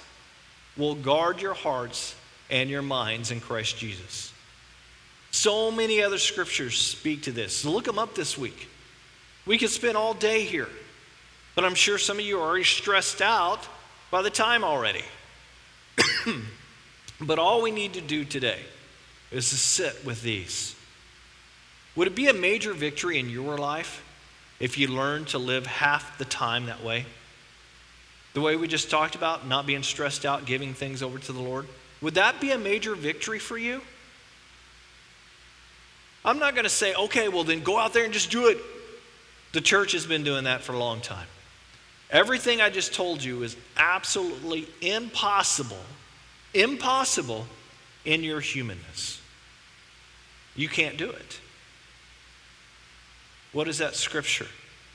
will 0.76 0.94
guard 0.94 1.40
your 1.40 1.54
hearts 1.54 2.14
and 2.50 2.68
your 2.68 2.82
minds 2.82 3.30
in 3.30 3.40
Christ 3.40 3.78
Jesus. 3.78 4.32
So 5.30 5.70
many 5.70 6.02
other 6.02 6.18
scriptures 6.18 6.78
speak 6.78 7.22
to 7.22 7.32
this. 7.32 7.56
So 7.56 7.70
look 7.70 7.84
them 7.84 7.98
up 7.98 8.14
this 8.14 8.38
week. 8.38 8.68
We 9.46 9.58
could 9.58 9.70
spend 9.70 9.96
all 9.96 10.14
day 10.14 10.44
here, 10.44 10.68
but 11.54 11.64
I'm 11.64 11.74
sure 11.74 11.98
some 11.98 12.18
of 12.18 12.24
you 12.24 12.38
are 12.38 12.48
already 12.48 12.64
stressed 12.64 13.20
out 13.20 13.66
by 14.10 14.22
the 14.22 14.30
time 14.30 14.64
already. 14.64 15.04
but 17.20 17.38
all 17.38 17.62
we 17.62 17.70
need 17.70 17.94
to 17.94 18.00
do 18.00 18.24
today 18.24 18.60
is 19.34 19.50
to 19.50 19.56
sit 19.56 20.04
with 20.04 20.22
these. 20.22 20.74
Would 21.96 22.08
it 22.08 22.14
be 22.14 22.28
a 22.28 22.34
major 22.34 22.72
victory 22.72 23.18
in 23.18 23.28
your 23.28 23.58
life 23.58 24.04
if 24.60 24.78
you 24.78 24.88
learned 24.88 25.28
to 25.28 25.38
live 25.38 25.66
half 25.66 26.18
the 26.18 26.24
time 26.24 26.66
that 26.66 26.82
way? 26.82 27.06
The 28.32 28.40
way 28.40 28.56
we 28.56 28.66
just 28.66 28.90
talked 28.90 29.14
about, 29.14 29.46
not 29.46 29.66
being 29.66 29.82
stressed 29.82 30.24
out, 30.24 30.44
giving 30.44 30.74
things 30.74 31.02
over 31.02 31.18
to 31.18 31.32
the 31.32 31.40
Lord? 31.40 31.66
Would 32.00 32.14
that 32.14 32.40
be 32.40 32.50
a 32.50 32.58
major 32.58 32.94
victory 32.94 33.38
for 33.38 33.56
you? 33.56 33.80
I'm 36.24 36.38
not 36.38 36.54
going 36.54 36.64
to 36.64 36.70
say, 36.70 36.94
okay, 36.94 37.28
well, 37.28 37.44
then 37.44 37.62
go 37.62 37.78
out 37.78 37.92
there 37.92 38.04
and 38.04 38.12
just 38.12 38.30
do 38.30 38.48
it. 38.48 38.58
The 39.52 39.60
church 39.60 39.92
has 39.92 40.06
been 40.06 40.24
doing 40.24 40.44
that 40.44 40.62
for 40.62 40.72
a 40.72 40.78
long 40.78 41.00
time. 41.00 41.26
Everything 42.10 42.60
I 42.60 42.70
just 42.70 42.94
told 42.94 43.22
you 43.22 43.42
is 43.42 43.56
absolutely 43.76 44.66
impossible, 44.80 45.84
impossible 46.52 47.46
in 48.04 48.22
your 48.22 48.40
humanness. 48.40 49.20
You 50.56 50.68
can't 50.68 50.96
do 50.96 51.10
it. 51.10 51.40
What 53.52 53.68
is 53.68 53.78
that 53.78 53.94
scripture? 53.94 54.46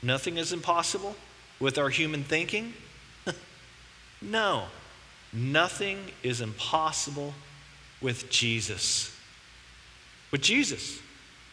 Nothing 0.02 0.36
is 0.36 0.52
impossible 0.52 1.16
with 1.58 1.78
our 1.78 1.88
human 1.90 2.24
thinking? 2.24 2.72
no. 4.22 4.64
Nothing 5.32 5.98
is 6.22 6.40
impossible 6.40 7.34
with 8.00 8.30
Jesus. 8.30 9.14
With 10.30 10.40
Jesus. 10.40 10.98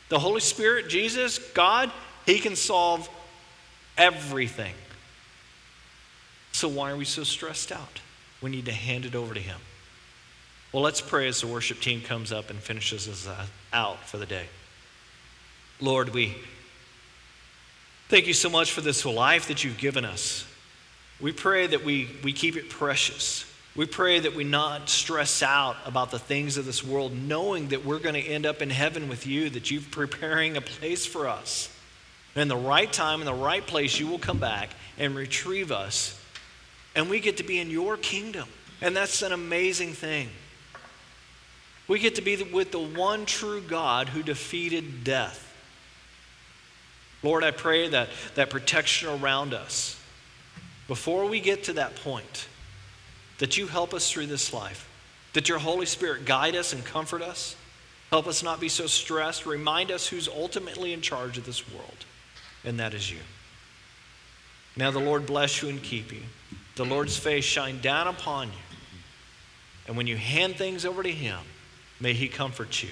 The 0.09 0.19
Holy 0.19 0.39
Spirit, 0.39 0.89
Jesus, 0.89 1.39
God, 1.53 1.91
He 2.25 2.39
can 2.39 2.55
solve 2.55 3.09
everything. 3.97 4.73
So 6.53 6.67
why 6.67 6.91
are 6.91 6.97
we 6.97 7.05
so 7.05 7.23
stressed 7.23 7.71
out? 7.71 8.01
We 8.41 8.49
need 8.49 8.65
to 8.65 8.71
hand 8.71 9.05
it 9.05 9.15
over 9.15 9.33
to 9.33 9.39
Him. 9.39 9.59
Well, 10.73 10.83
let's 10.83 11.01
pray 11.01 11.27
as 11.27 11.41
the 11.41 11.47
worship 11.47 11.79
team 11.79 12.01
comes 12.01 12.31
up 12.31 12.49
and 12.49 12.59
finishes 12.59 13.07
us 13.07 13.27
uh, 13.27 13.45
out 13.71 14.05
for 14.07 14.17
the 14.17 14.25
day. 14.25 14.47
Lord, 15.79 16.09
we 16.09 16.35
thank 18.09 18.27
you 18.27 18.33
so 18.33 18.49
much 18.49 18.71
for 18.71 18.81
this 18.81 19.05
life 19.05 19.47
that 19.47 19.63
you've 19.63 19.77
given 19.77 20.03
us. 20.03 20.45
We 21.21 21.31
pray 21.31 21.67
that 21.67 21.85
we, 21.85 22.09
we 22.23 22.33
keep 22.33 22.57
it 22.57 22.69
precious. 22.69 23.45
We 23.75 23.85
pray 23.85 24.19
that 24.19 24.35
we 24.35 24.43
not 24.43 24.89
stress 24.89 25.41
out 25.41 25.77
about 25.85 26.11
the 26.11 26.19
things 26.19 26.57
of 26.57 26.65
this 26.65 26.83
world, 26.83 27.13
knowing 27.15 27.69
that 27.69 27.85
we're 27.85 27.99
going 27.99 28.15
to 28.15 28.21
end 28.21 28.45
up 28.45 28.61
in 28.61 28.69
heaven 28.69 29.07
with 29.07 29.25
you, 29.25 29.49
that 29.51 29.71
you're 29.71 29.81
preparing 29.81 30.57
a 30.57 30.61
place 30.61 31.05
for 31.05 31.27
us. 31.27 31.73
And 32.35 32.41
in 32.41 32.47
the 32.49 32.57
right 32.57 32.91
time, 32.91 33.21
in 33.21 33.25
the 33.25 33.33
right 33.33 33.65
place, 33.65 33.99
you 33.99 34.07
will 34.07 34.19
come 34.19 34.37
back 34.37 34.71
and 34.97 35.15
retrieve 35.15 35.71
us. 35.71 36.19
And 36.95 37.09
we 37.09 37.19
get 37.19 37.37
to 37.37 37.43
be 37.43 37.59
in 37.59 37.69
your 37.69 37.97
kingdom. 37.97 38.49
And 38.81 38.95
that's 38.95 39.21
an 39.21 39.31
amazing 39.31 39.93
thing. 39.93 40.29
We 41.87 41.99
get 41.99 42.15
to 42.15 42.21
be 42.21 42.41
with 42.43 42.71
the 42.71 42.79
one 42.79 43.25
true 43.25 43.61
God 43.61 44.09
who 44.09 44.21
defeated 44.21 45.03
death. 45.03 45.43
Lord, 47.23 47.43
I 47.43 47.51
pray 47.51 47.89
that, 47.89 48.09
that 48.35 48.49
protection 48.49 49.09
around 49.09 49.53
us 49.53 49.99
before 50.87 51.25
we 51.25 51.39
get 51.39 51.63
to 51.65 51.73
that 51.73 51.95
point, 51.97 52.47
that 53.39 53.57
you 53.57 53.67
help 53.67 53.93
us 53.93 54.11
through 54.11 54.27
this 54.27 54.53
life, 54.53 54.89
that 55.33 55.49
your 55.49 55.59
Holy 55.59 55.85
Spirit 55.85 56.25
guide 56.25 56.55
us 56.55 56.73
and 56.73 56.83
comfort 56.85 57.21
us, 57.21 57.55
help 58.09 58.27
us 58.27 58.43
not 58.43 58.59
be 58.59 58.69
so 58.69 58.87
stressed, 58.87 59.45
remind 59.45 59.91
us 59.91 60.07
who's 60.07 60.27
ultimately 60.27 60.93
in 60.93 61.01
charge 61.01 61.37
of 61.37 61.45
this 61.45 61.69
world, 61.71 62.05
and 62.63 62.79
that 62.79 62.93
is 62.93 63.11
you. 63.11 63.19
Now 64.75 64.91
the 64.91 64.99
Lord 64.99 65.25
bless 65.25 65.61
you 65.61 65.69
and 65.69 65.81
keep 65.81 66.11
you. 66.13 66.21
The 66.75 66.85
Lord's 66.85 67.17
face 67.17 67.43
shine 67.43 67.81
down 67.81 68.07
upon 68.07 68.49
you. 68.49 68.53
And 69.87 69.97
when 69.97 70.05
you 70.05 70.15
hand 70.15 70.55
things 70.55 70.85
over 70.85 71.01
to 71.01 71.11
Him, 71.11 71.39
May 71.99 72.13
he 72.13 72.27
comfort 72.27 72.83
you. 72.83 72.89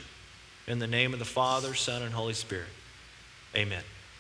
In 0.68 0.80
the 0.80 0.88
name 0.88 1.14
of 1.14 1.20
the 1.20 1.26
Father, 1.26 1.74
Son, 1.74 2.02
and 2.02 2.14
Holy 2.14 2.34
Spirit. 2.34 2.68
Amen. 3.56 3.84